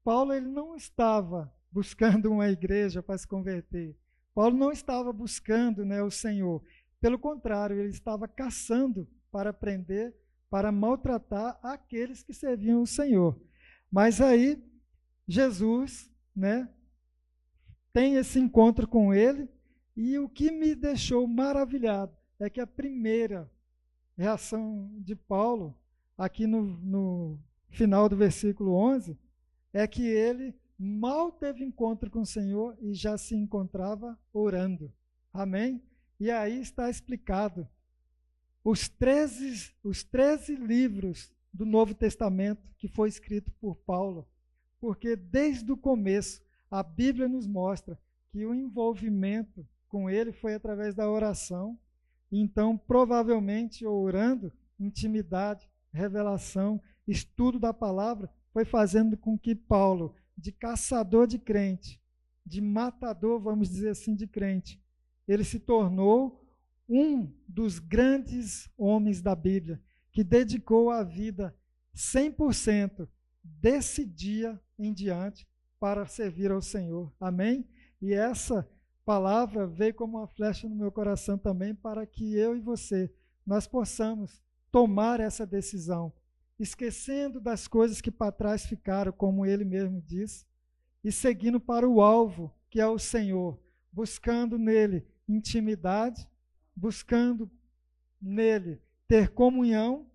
Paulo 0.04 0.34
ele 0.34 0.48
não 0.48 0.76
estava 0.76 1.52
buscando 1.72 2.32
uma 2.32 2.50
igreja 2.50 3.04
para 3.04 3.18
se 3.18 3.28
converter. 3.28 3.96
Paulo 4.34 4.58
não 4.58 4.72
estava 4.72 5.14
buscando 5.14 5.86
né, 5.86 6.02
o 6.02 6.12
Senhor. 6.12 6.62
Pelo 7.06 7.20
contrário, 7.20 7.78
ele 7.78 7.92
estava 7.92 8.28
caçando 8.28 9.08
para 9.32 9.52
aprender 9.52 10.12
para 10.50 10.72
maltratar 10.72 11.60
aqueles 11.62 12.24
que 12.24 12.34
serviam 12.34 12.82
o 12.82 12.88
Senhor. 12.88 13.40
Mas 13.92 14.20
aí 14.20 14.60
Jesus, 15.28 16.12
né, 16.36 16.68
tem 17.94 18.16
esse 18.16 18.40
encontro 18.40 18.88
com 18.88 19.14
ele 19.14 19.48
e 19.96 20.18
o 20.18 20.28
que 20.28 20.50
me 20.50 20.74
deixou 20.74 21.28
maravilhado 21.28 22.12
é 22.40 22.50
que 22.50 22.60
a 22.60 22.66
primeira 22.66 23.48
reação 24.18 24.90
de 24.98 25.16
Paulo, 25.16 25.78
aqui 26.18 26.48
no, 26.48 26.64
no 26.64 27.40
final 27.70 28.10
do 28.10 28.18
versículo 28.18 28.74
11, 28.74 29.16
é 29.72 29.86
que 29.86 30.08
ele 30.08 30.56
mal 30.76 31.32
teve 31.32 31.64
encontro 31.64 32.10
com 32.10 32.22
o 32.22 32.26
Senhor 32.26 32.76
e 32.82 32.96
já 32.96 33.16
se 33.16 33.36
encontrava 33.36 34.18
orando. 34.34 34.92
Amém? 35.32 35.84
E 36.20 36.32
aí 36.32 36.62
está 36.62 36.90
explicado 36.90 37.68
os 38.64 38.88
13, 38.88 39.74
os 39.84 40.04
13 40.04 40.56
livros 40.56 41.32
do 41.54 41.66
Novo 41.66 41.94
Testamento 41.94 42.68
que 42.78 42.88
foi 42.88 43.10
escrito 43.10 43.52
por 43.60 43.76
Paulo, 43.76 44.28
porque 44.80 45.16
desde 45.16 45.72
o 45.72 45.78
começo 45.78 46.42
a 46.70 46.82
Bíblia 46.82 47.28
nos 47.28 47.48
mostra 47.48 48.00
que 48.32 48.46
o 48.46 48.54
envolvimento 48.54 49.68
com 49.88 50.10
ele 50.10 50.32
foi 50.32 50.54
através 50.54 50.94
da 50.94 51.10
oração. 51.10 51.80
Então, 52.32 52.78
provavelmente 52.78 53.86
orando, 53.86 54.52
intimidade, 54.80 55.70
revelação, 55.94 56.82
estudo 57.08 57.60
da 57.60 57.74
palavra, 57.74 58.30
foi 58.52 58.66
fazendo 58.66 59.16
com 59.16 59.38
que 59.38 59.56
Paulo, 59.56 60.16
de 60.38 60.52
caçador 60.52 61.28
de 61.28 61.40
crente, 61.40 62.02
de 62.46 62.60
matador, 62.62 63.40
vamos 63.40 63.70
dizer 63.70 63.90
assim, 63.90 64.16
de 64.16 64.28
crente, 64.28 64.82
ele 65.28 65.44
se 65.44 65.60
tornou 65.60 66.44
um 66.88 67.32
dos 67.48 67.80
grandes 67.80 68.70
homens 68.78 69.22
da 69.22 69.36
Bíblia, 69.36 69.82
que 70.12 70.24
dedicou 70.24 70.92
a 70.92 71.04
vida 71.04 71.56
100% 71.96 73.08
desse 73.44 74.06
dia 74.06 74.60
em 74.78 74.94
diante 74.94 75.48
para 75.80 76.06
servir 76.06 76.52
ao 76.52 76.62
Senhor. 76.62 77.14
Amém? 77.20 77.68
E 78.02 78.14
essa 78.14 78.70
palavra 79.04 79.68
veio 79.68 79.94
como 79.94 80.18
uma 80.18 80.28
flecha 80.28 80.68
no 80.68 80.76
meu 80.76 80.92
coração 80.92 81.38
também 81.38 81.74
para 81.74 82.06
que 82.06 82.36
eu 82.36 82.56
e 82.56 82.60
você 82.60 83.12
nós 83.46 83.68
possamos 83.68 84.42
tomar 84.72 85.20
essa 85.20 85.46
decisão 85.46 86.12
esquecendo 86.60 87.40
das 87.40 87.68
coisas 87.68 88.02
que 88.02 88.10
para 88.10 88.32
trás 88.32 88.66
ficaram, 88.66 89.12
como 89.12 89.46
ele 89.46 89.66
mesmo 89.66 90.02
diz, 90.02 90.48
e 91.04 91.12
seguindo 91.12 91.60
para 91.60 91.88
o 91.88 92.02
alvo, 92.02 92.54
que 92.70 92.80
é 92.80 92.88
o 92.88 92.98
Senhor, 92.98 93.60
buscando 93.92 94.58
nele 94.58 95.06
intimidade, 95.28 96.28
buscando 96.76 97.50
nele 98.22 98.82
ter 99.08 99.30
comunhão 99.30 100.08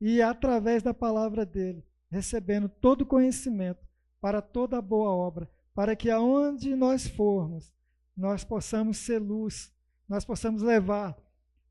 e 0.00 0.20
através 0.20 0.82
da 0.82 0.92
palavra 0.92 1.46
dele, 1.46 1.84
recebendo 2.10 2.68
todo 2.68 3.06
conhecimento 3.06 3.86
para 4.20 4.42
toda 4.42 4.80
boa 4.82 5.10
obra, 5.10 5.50
para 5.74 5.94
que 5.94 6.10
aonde 6.10 6.74
nós 6.74 7.06
formos, 7.06 7.72
nós 8.16 8.44
possamos 8.44 8.98
ser 8.98 9.18
luz, 9.18 9.72
nós 10.08 10.24
possamos 10.24 10.62
levar. 10.62 11.16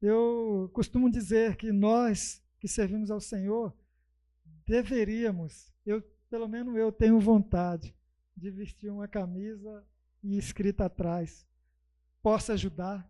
Eu 0.01 0.69
costumo 0.73 1.09
dizer 1.09 1.55
que 1.55 1.71
nós 1.71 2.43
que 2.59 2.67
servimos 2.67 3.11
ao 3.11 3.19
Senhor 3.19 3.73
deveríamos, 4.65 5.71
eu 5.85 6.01
pelo 6.29 6.47
menos 6.47 6.75
eu 6.75 6.91
tenho 6.91 7.19
vontade 7.19 7.95
de 8.35 8.49
vestir 8.49 8.89
uma 8.89 9.07
camisa 9.07 9.85
e 10.23 10.37
escrita 10.37 10.85
atrás. 10.85 11.45
Posso 12.23 12.53
ajudar? 12.53 13.07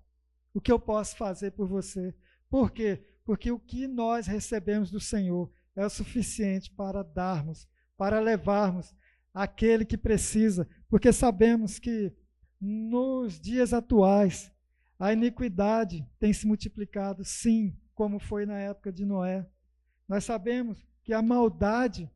O 0.53 0.59
que 0.59 0.71
eu 0.71 0.79
posso 0.79 1.15
fazer 1.15 1.51
por 1.51 1.67
você? 1.67 2.13
Por 2.49 2.71
quê? 2.71 3.01
Porque 3.23 3.51
o 3.51 3.59
que 3.59 3.87
nós 3.87 4.27
recebemos 4.27 4.91
do 4.91 4.99
Senhor 4.99 5.49
é 5.75 5.85
o 5.85 5.89
suficiente 5.89 6.71
para 6.71 7.03
darmos, 7.03 7.67
para 7.95 8.19
levarmos 8.19 8.93
aquele 9.33 9.85
que 9.85 9.97
precisa, 9.97 10.67
porque 10.89 11.13
sabemos 11.13 11.79
que 11.79 12.11
nos 12.59 13.39
dias 13.39 13.73
atuais 13.73 14.51
a 14.99 15.13
iniquidade 15.13 16.07
tem 16.19 16.31
se 16.33 16.45
multiplicado, 16.45 17.23
sim, 17.23 17.75
como 17.93 18.19
foi 18.19 18.45
na 18.45 18.59
época 18.59 18.91
de 18.91 19.05
Noé. 19.05 19.47
Nós 20.07 20.23
sabemos 20.23 20.85
que 21.03 21.13
a 21.13 21.21
maldade 21.21 22.09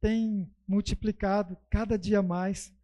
tem 0.00 0.50
multiplicado 0.66 1.56
cada 1.68 1.98
dia 1.98 2.22
mais. 2.22 2.74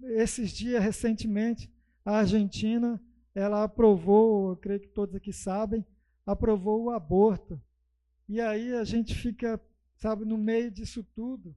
Esses 0.00 0.50
dias, 0.50 0.82
recentemente, 0.82 1.72
a 2.04 2.18
Argentina, 2.18 3.00
ela 3.34 3.64
aprovou, 3.64 4.50
eu 4.50 4.56
creio 4.56 4.80
que 4.80 4.88
todos 4.88 5.14
aqui 5.14 5.32
sabem, 5.32 5.84
aprovou 6.26 6.84
o 6.84 6.90
aborto. 6.90 7.60
E 8.28 8.40
aí 8.40 8.74
a 8.74 8.84
gente 8.84 9.14
fica, 9.14 9.60
sabe, 9.96 10.24
no 10.24 10.36
meio 10.36 10.70
disso 10.70 11.02
tudo. 11.14 11.54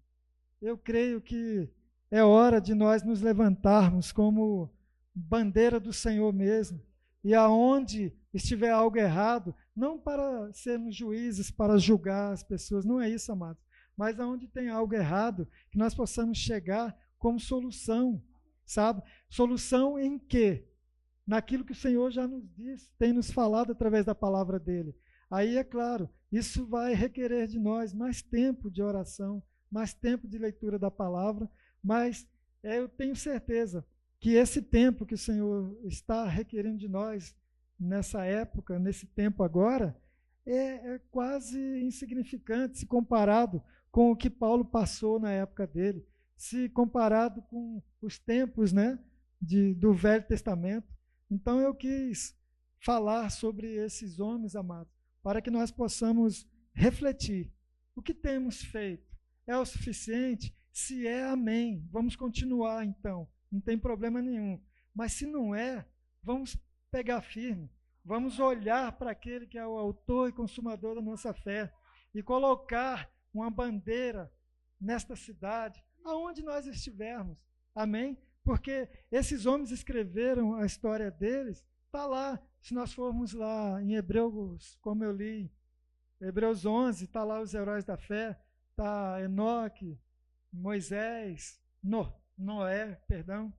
Eu 0.62 0.78
creio 0.78 1.22
que 1.22 1.70
é 2.10 2.24
hora 2.24 2.60
de 2.60 2.74
nós 2.74 3.04
nos 3.04 3.22
levantarmos 3.22 4.12
como 4.12 4.72
bandeira 5.14 5.80
do 5.80 5.92
Senhor 5.92 6.32
mesmo. 6.32 6.82
E 7.24 7.34
aonde 7.34 8.14
estiver 8.34 8.72
algo 8.72 8.98
errado, 8.98 9.54
não 9.76 10.00
para 10.00 10.52
sermos 10.54 10.96
juízes, 10.96 11.52
para 11.52 11.78
julgar 11.78 12.32
as 12.32 12.44
pessoas, 12.44 12.86
não 12.86 13.02
é 13.02 13.10
isso, 13.10 13.32
amados 13.32 13.62
mas 14.02 14.20
aonde 14.20 14.48
tem 14.48 14.68
algo 14.68 14.96
errado, 14.96 15.48
que 15.70 15.78
nós 15.78 15.94
possamos 15.94 16.38
chegar 16.38 16.98
como 17.20 17.40
solução, 17.40 18.20
sabe? 18.66 19.02
Solução 19.30 20.00
em 20.00 20.18
quê? 20.18 20.68
Naquilo 21.26 21.64
que 21.64 21.72
o 21.72 21.76
Senhor 21.76 22.12
já 22.12 22.28
nos 22.28 22.44
diz, 22.56 22.92
tem 22.98 23.14
nos 23.14 23.32
falado 23.32 23.72
através 23.72 24.06
da 24.06 24.16
palavra 24.16 24.60
dele. 24.60 24.96
Aí, 25.30 25.58
é 25.58 25.64
claro, 25.64 26.10
isso 26.32 26.66
vai 26.66 26.94
requerer 26.94 27.48
de 27.48 27.60
nós 27.60 27.94
mais 27.94 28.22
tempo 28.22 28.70
de 28.70 28.82
oração, 28.82 29.42
mais 29.72 29.94
tempo 29.94 30.28
de 30.28 30.38
leitura 30.38 30.78
da 30.78 30.92
palavra, 30.92 31.50
mas 31.84 32.28
é, 32.64 32.80
eu 32.80 32.90
tenho 32.90 33.16
certeza 33.16 33.86
que 34.20 34.36
esse 34.36 34.62
tempo 34.62 35.06
que 35.06 35.16
o 35.16 35.18
Senhor 35.18 35.78
está 35.86 36.28
requerendo 36.28 36.78
de 36.78 36.88
nós 36.88 37.36
nessa 37.80 38.24
época, 38.24 38.78
nesse 38.78 39.08
tempo 39.08 39.42
agora, 39.42 40.00
é, 40.46 40.96
é 40.96 41.02
quase 41.10 41.60
insignificante 41.82 42.78
se 42.78 42.86
comparado 42.86 43.64
com 43.92 44.12
o 44.12 44.16
que 44.16 44.30
Paulo 44.30 44.64
passou 44.64 45.20
na 45.20 45.32
época 45.32 45.66
dele, 45.66 46.06
se 46.42 46.68
comparado 46.70 47.40
com 47.44 47.84
os 48.02 48.18
tempos 48.18 48.74
né, 48.74 48.98
de, 49.40 49.76
do 49.76 49.94
Velho 49.94 50.26
Testamento. 50.26 50.92
Então 51.30 51.62
eu 51.62 51.72
quis 51.76 52.36
falar 52.80 53.30
sobre 53.30 53.76
esses 53.76 54.20
homens, 54.20 54.56
amados, 54.56 54.92
para 55.22 55.40
que 55.40 55.52
nós 55.52 55.70
possamos 55.70 56.50
refletir. 56.74 57.54
O 57.96 58.02
que 58.02 58.12
temos 58.12 58.60
feito? 58.60 59.16
É 59.46 59.56
o 59.56 59.64
suficiente? 59.64 60.52
Se 60.72 61.06
é, 61.06 61.26
amém. 61.26 61.88
Vamos 61.92 62.16
continuar 62.16 62.84
então, 62.86 63.30
não 63.52 63.62
tem 63.62 63.78
problema 63.78 64.20
nenhum. 64.20 64.60
Mas 64.96 65.14
se 65.14 65.28
não 65.28 65.54
é, 65.54 65.86
vamos 66.24 66.58
pegar 66.90 67.22
firme. 67.22 67.70
Vamos 68.04 68.40
olhar 68.40 68.92
para 68.94 69.12
aquele 69.12 69.46
que 69.46 69.60
é 69.60 69.68
o 69.68 69.78
autor 69.78 70.30
e 70.30 70.34
consumador 70.34 70.96
da 70.96 71.02
nossa 71.04 71.36
fé 71.36 71.72
e 72.16 72.24
colocar 72.24 73.08
uma 73.32 73.52
bandeira 73.52 74.34
nesta 74.80 75.16
cidade, 75.16 75.86
aonde 76.04 76.44
nós 76.44 76.66
estivermos. 76.66 77.38
Amém? 77.74 78.18
Porque 78.44 78.90
esses 79.12 79.46
homens 79.46 79.72
escreveram 79.72 80.56
a 80.56 80.66
história 80.66 81.12
deles, 81.12 81.66
está 81.86 82.06
lá. 82.06 82.42
Se 82.62 82.74
nós 82.74 82.94
formos 82.94 83.34
lá 83.34 83.82
em 83.82 83.96
Hebreus, 83.96 84.78
como 84.82 85.04
eu 85.04 85.12
li, 85.12 85.52
Hebreus 86.20 86.66
11, 86.66 87.06
está 87.06 87.24
lá 87.24 87.42
os 87.42 87.54
heróis 87.54 87.84
da 87.84 87.98
fé, 87.98 88.40
está 88.70 89.22
Enoque, 89.22 90.00
Moisés, 90.52 91.60
no, 91.82 92.14
Noé, 92.38 92.96
perdão. 93.08 93.54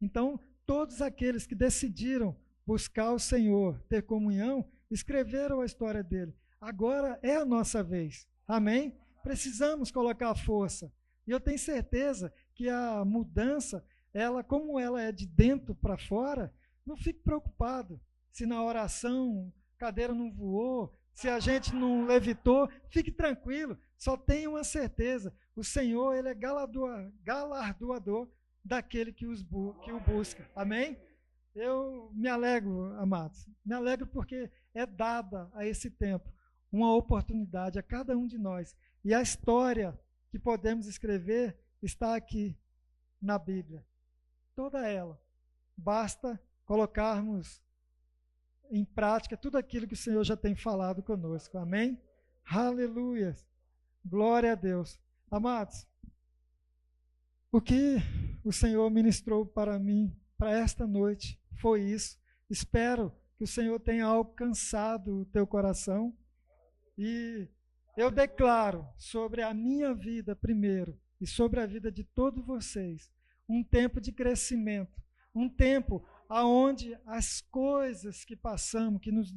Então, 0.00 0.38
todos 0.64 1.00
aqueles 1.00 1.46
que 1.46 1.54
decidiram 1.54 2.36
buscar 2.66 3.12
o 3.12 3.18
Senhor, 3.18 3.80
ter 3.88 4.02
comunhão, 4.02 4.68
escreveram 4.90 5.60
a 5.60 5.66
história 5.66 6.02
dele. 6.02 6.34
Agora 6.60 7.18
é 7.22 7.36
a 7.36 7.44
nossa 7.44 7.82
vez. 7.82 8.28
Amém? 8.46 8.96
Precisamos 9.22 9.90
colocar 9.90 10.34
força. 10.34 10.92
E 11.26 11.30
eu 11.30 11.40
tenho 11.40 11.58
certeza 11.58 12.32
que 12.54 12.68
a 12.68 13.04
mudança, 13.04 13.84
ela, 14.12 14.44
como 14.44 14.78
ela 14.78 15.02
é 15.02 15.10
de 15.10 15.26
dentro 15.26 15.74
para 15.74 15.98
fora, 15.98 16.52
não 16.84 16.96
fique 16.96 17.20
preocupado 17.20 18.00
se 18.30 18.46
na 18.46 18.62
oração 18.62 19.52
cadeira 19.78 20.14
não 20.14 20.32
voou, 20.32 20.92
se 21.14 21.28
a 21.28 21.40
gente 21.40 21.74
não 21.74 22.06
levitou, 22.06 22.68
fique 22.90 23.10
tranquilo. 23.10 23.78
Só 23.96 24.16
tenha 24.16 24.48
uma 24.48 24.62
certeza: 24.62 25.34
o 25.54 25.64
Senhor 25.64 26.14
ele 26.14 26.28
é 26.28 26.34
galardoador 26.34 28.28
daquele 28.64 29.12
que, 29.12 29.26
os 29.26 29.42
que 29.82 29.92
o 29.92 30.00
busca. 30.00 30.48
Amém? 30.54 30.98
Eu 31.54 32.10
me 32.14 32.28
alegro, 32.28 32.92
amados. 33.00 33.48
Me 33.64 33.74
alegro 33.74 34.06
porque 34.06 34.50
é 34.74 34.84
dada 34.84 35.50
a 35.54 35.66
esse 35.66 35.90
tempo 35.90 36.30
uma 36.70 36.94
oportunidade 36.94 37.78
a 37.78 37.82
cada 37.82 38.16
um 38.16 38.26
de 38.26 38.36
nós. 38.36 38.76
E 39.02 39.14
a 39.14 39.22
história 39.22 39.98
que 40.36 40.42
podemos 40.42 40.86
escrever 40.86 41.58
está 41.82 42.14
aqui 42.14 42.54
na 43.20 43.38
Bíblia. 43.38 43.82
Toda 44.54 44.86
ela. 44.86 45.18
Basta 45.74 46.38
colocarmos 46.66 47.62
em 48.70 48.84
prática 48.84 49.34
tudo 49.34 49.56
aquilo 49.56 49.86
que 49.86 49.94
o 49.94 49.96
Senhor 49.96 50.22
já 50.24 50.36
tem 50.36 50.54
falado 50.54 51.02
conosco. 51.02 51.56
Amém? 51.56 51.98
Aleluia. 52.44 53.34
Glória 54.04 54.52
a 54.52 54.54
Deus. 54.54 55.00
Amados, 55.30 55.86
o 57.50 57.58
que 57.58 57.96
o 58.44 58.52
Senhor 58.52 58.90
ministrou 58.90 59.46
para 59.46 59.78
mim 59.78 60.14
para 60.36 60.50
esta 60.50 60.86
noite 60.86 61.40
foi 61.54 61.80
isso. 61.82 62.18
Espero 62.50 63.10
que 63.38 63.44
o 63.44 63.48
Senhor 63.48 63.80
tenha 63.80 64.04
alcançado 64.04 65.20
o 65.20 65.24
teu 65.24 65.46
coração 65.46 66.14
e 66.98 67.48
eu 67.96 68.10
declaro 68.10 68.86
sobre 68.98 69.42
a 69.42 69.54
minha 69.54 69.94
vida 69.94 70.36
primeiro 70.36 70.98
e 71.20 71.26
sobre 71.26 71.60
a 71.60 71.66
vida 71.66 71.90
de 71.90 72.04
todos 72.04 72.44
vocês 72.44 73.10
um 73.48 73.62
tempo 73.62 74.00
de 74.00 74.12
crescimento, 74.12 75.00
um 75.34 75.48
tempo 75.48 76.06
aonde 76.28 76.98
as 77.06 77.40
coisas 77.40 78.24
que 78.24 78.36
passamos, 78.36 79.00
que 79.00 79.12
nos, 79.12 79.32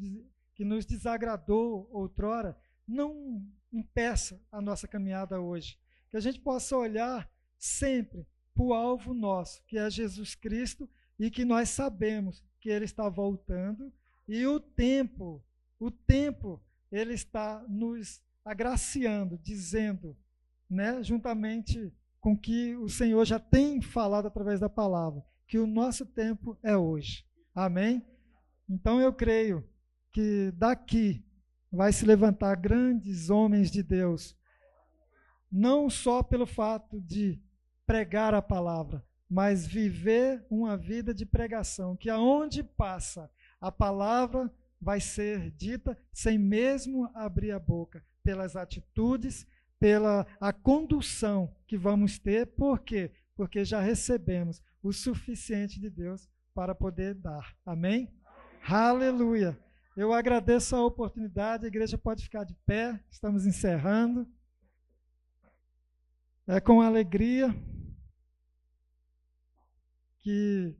que 0.56 0.66
nos 0.66 0.86
desagradou 0.86 1.88
outrora, 1.92 2.58
não 2.88 3.48
impeça 3.72 4.42
a 4.52 4.60
nossa 4.60 4.88
caminhada 4.88 5.40
hoje. 5.40 5.78
Que 6.10 6.18
a 6.18 6.20
gente 6.20 6.40
possa 6.40 6.76
olhar 6.76 7.30
sempre 7.58 8.26
para 8.54 8.64
o 8.64 8.74
alvo 8.74 9.14
nosso, 9.14 9.64
que 9.68 9.78
é 9.78 9.90
Jesus 9.90 10.34
Cristo, 10.34 10.90
e 11.20 11.30
que 11.30 11.46
nós 11.46 11.70
sabemos 11.70 12.44
que 12.60 12.70
Ele 12.70 12.86
está 12.86 13.08
voltando, 13.08 13.94
e 14.28 14.46
o 14.48 14.60
tempo, 14.60 15.44
o 15.80 15.92
tempo 15.92 16.62
ele 16.92 17.14
está 17.14 17.64
nos 17.68 18.22
agraciando, 18.44 19.38
dizendo, 19.38 20.16
né, 20.70 21.02
juntamente 21.04 21.94
com 22.20 22.38
que 22.38 22.76
o 22.76 22.90
Senhor 22.90 23.26
já 23.26 23.40
tem 23.40 23.82
falado 23.82 24.28
através 24.28 24.60
da 24.60 24.70
palavra, 24.70 25.24
que 25.48 25.58
o 25.58 25.68
nosso 25.68 26.06
tempo 26.06 26.58
é 26.62 26.76
hoje. 26.76 27.26
Amém? 27.56 28.06
Então 28.70 29.02
eu 29.02 29.12
creio 29.14 29.68
que 30.12 30.52
daqui 30.56 31.26
vai 31.72 31.94
se 31.94 32.06
levantar 32.06 32.56
grandes 32.56 33.30
homens 33.30 33.72
de 33.72 33.82
Deus, 33.84 34.38
não 35.52 35.90
só 35.90 36.22
pelo 36.22 36.46
fato 36.46 37.00
de 37.02 37.42
pregar 37.86 38.34
a 38.34 38.42
palavra, 38.42 39.04
mas 39.30 39.66
viver 39.66 40.46
uma 40.50 40.76
vida 40.76 41.14
de 41.14 41.26
pregação, 41.26 41.96
que 41.96 42.10
aonde 42.10 42.64
passa 42.64 43.30
a 43.62 43.72
palavra 43.72 44.52
vai 44.82 45.00
ser 45.00 45.52
dita 45.52 45.98
sem 46.12 46.38
mesmo 46.38 47.10
abrir 47.14 47.52
a 47.52 47.60
boca, 47.60 48.04
pelas 48.30 48.56
atitudes, 48.56 49.48
pela 49.80 50.24
a 50.40 50.54
condução 50.54 51.52
que 51.66 51.76
vamos 51.76 52.20
ter. 52.20 52.46
Por 52.46 52.80
quê? 52.80 53.12
Porque 53.36 53.66
já 53.66 53.82
recebemos 53.82 54.62
o 54.84 54.94
suficiente 54.94 55.80
de 55.80 55.90
Deus 55.90 56.30
para 56.54 56.76
poder 56.76 57.16
dar. 57.16 57.58
Amém? 57.66 58.14
Aleluia. 58.62 59.58
Eu 59.98 60.14
agradeço 60.14 60.76
a 60.76 60.86
oportunidade, 60.86 61.66
a 61.66 61.68
igreja 61.68 61.98
pode 61.98 62.24
ficar 62.24 62.44
de 62.44 62.54
pé, 62.68 63.04
estamos 63.10 63.48
encerrando. 63.48 64.28
É 66.46 66.60
com 66.60 66.84
alegria 66.84 67.50
que 70.20 70.78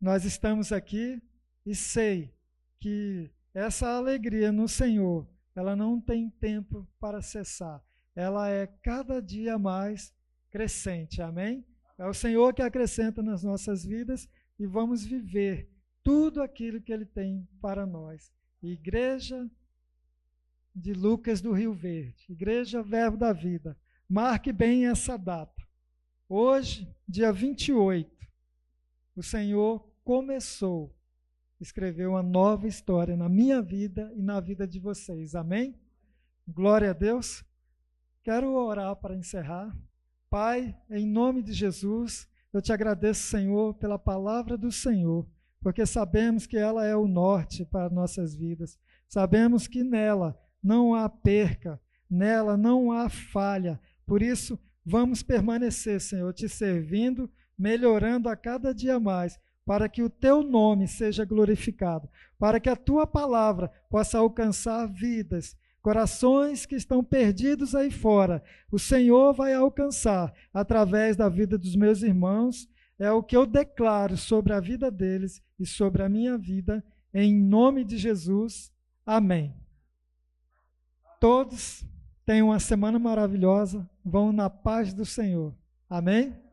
nós 0.00 0.24
estamos 0.24 0.72
aqui 0.72 1.22
e 1.64 1.76
sei 1.76 2.34
que 2.80 3.30
essa 3.54 3.88
alegria 3.88 4.50
no 4.50 4.66
Senhor, 4.66 5.28
ela 5.58 5.74
não 5.74 6.00
tem 6.00 6.30
tempo 6.30 6.86
para 7.00 7.20
cessar. 7.20 7.82
Ela 8.14 8.48
é 8.48 8.64
cada 8.64 9.20
dia 9.20 9.58
mais 9.58 10.14
crescente. 10.50 11.20
Amém? 11.20 11.66
É 11.98 12.06
o 12.06 12.14
Senhor 12.14 12.54
que 12.54 12.62
acrescenta 12.62 13.24
nas 13.24 13.42
nossas 13.42 13.84
vidas 13.84 14.28
e 14.56 14.68
vamos 14.68 15.04
viver 15.04 15.68
tudo 16.00 16.40
aquilo 16.40 16.80
que 16.80 16.92
Ele 16.92 17.04
tem 17.04 17.44
para 17.60 17.84
nós. 17.84 18.32
Igreja 18.62 19.50
de 20.72 20.92
Lucas 20.92 21.40
do 21.40 21.50
Rio 21.50 21.74
Verde, 21.74 22.26
Igreja 22.28 22.80
Verbo 22.80 23.16
da 23.16 23.32
Vida. 23.32 23.76
Marque 24.08 24.52
bem 24.52 24.86
essa 24.86 25.16
data. 25.16 25.60
Hoje, 26.28 26.88
dia 27.08 27.32
28, 27.32 28.08
o 29.16 29.24
Senhor 29.24 29.80
começou 30.04 30.96
escrever 31.60 32.08
uma 32.08 32.22
nova 32.22 32.66
história 32.66 33.16
na 33.16 33.28
minha 33.28 33.60
vida 33.60 34.12
e 34.14 34.22
na 34.22 34.40
vida 34.40 34.66
de 34.66 34.78
vocês. 34.78 35.34
Amém? 35.34 35.74
Glória 36.46 36.90
a 36.90 36.94
Deus. 36.94 37.44
Quero 38.22 38.52
orar 38.54 38.96
para 38.96 39.16
encerrar. 39.16 39.76
Pai, 40.30 40.76
em 40.90 41.06
nome 41.06 41.42
de 41.42 41.52
Jesus, 41.52 42.28
eu 42.52 42.60
te 42.60 42.72
agradeço, 42.72 43.22
Senhor, 43.22 43.74
pela 43.74 43.98
palavra 43.98 44.56
do 44.56 44.70
Senhor 44.70 45.26
porque 45.60 45.84
sabemos 45.84 46.46
que 46.46 46.56
ela 46.56 46.84
é 46.84 46.94
o 46.94 47.08
norte 47.08 47.64
para 47.64 47.90
nossas 47.90 48.34
vidas. 48.34 48.78
Sabemos 49.08 49.66
que 49.66 49.82
nela 49.82 50.38
não 50.62 50.94
há 50.94 51.08
perca, 51.08 51.80
nela 52.08 52.56
não 52.56 52.92
há 52.92 53.08
falha. 53.08 53.80
Por 54.06 54.22
isso, 54.22 54.58
vamos 54.84 55.22
permanecer, 55.22 56.00
Senhor, 56.00 56.32
te 56.32 56.48
servindo, 56.48 57.30
melhorando 57.58 58.28
a 58.28 58.36
cada 58.36 58.72
dia 58.72 59.00
mais, 59.00 59.38
para 59.68 59.86
que 59.86 60.02
o 60.02 60.08
teu 60.08 60.42
nome 60.42 60.88
seja 60.88 61.26
glorificado, 61.26 62.08
para 62.38 62.58
que 62.58 62.70
a 62.70 62.74
tua 62.74 63.06
palavra 63.06 63.70
possa 63.90 64.16
alcançar 64.16 64.86
vidas, 64.86 65.54
corações 65.82 66.64
que 66.64 66.74
estão 66.74 67.04
perdidos 67.04 67.74
aí 67.74 67.90
fora. 67.90 68.42
O 68.72 68.78
Senhor 68.78 69.34
vai 69.34 69.52
alcançar 69.52 70.32
através 70.54 71.16
da 71.16 71.28
vida 71.28 71.58
dos 71.58 71.76
meus 71.76 72.02
irmãos 72.02 72.66
é 72.98 73.12
o 73.12 73.22
que 73.22 73.36
eu 73.36 73.44
declaro 73.44 74.16
sobre 74.16 74.54
a 74.54 74.58
vida 74.58 74.90
deles 74.90 75.42
e 75.60 75.66
sobre 75.66 76.02
a 76.02 76.08
minha 76.08 76.38
vida, 76.38 76.82
em 77.12 77.38
nome 77.38 77.84
de 77.84 77.98
Jesus. 77.98 78.72
Amém. 79.04 79.54
Todos 81.20 81.84
tenham 82.24 82.48
uma 82.48 82.58
semana 82.58 82.98
maravilhosa, 82.98 83.86
vão 84.02 84.32
na 84.32 84.48
paz 84.48 84.94
do 84.94 85.04
Senhor. 85.04 85.54
Amém? 85.90 86.47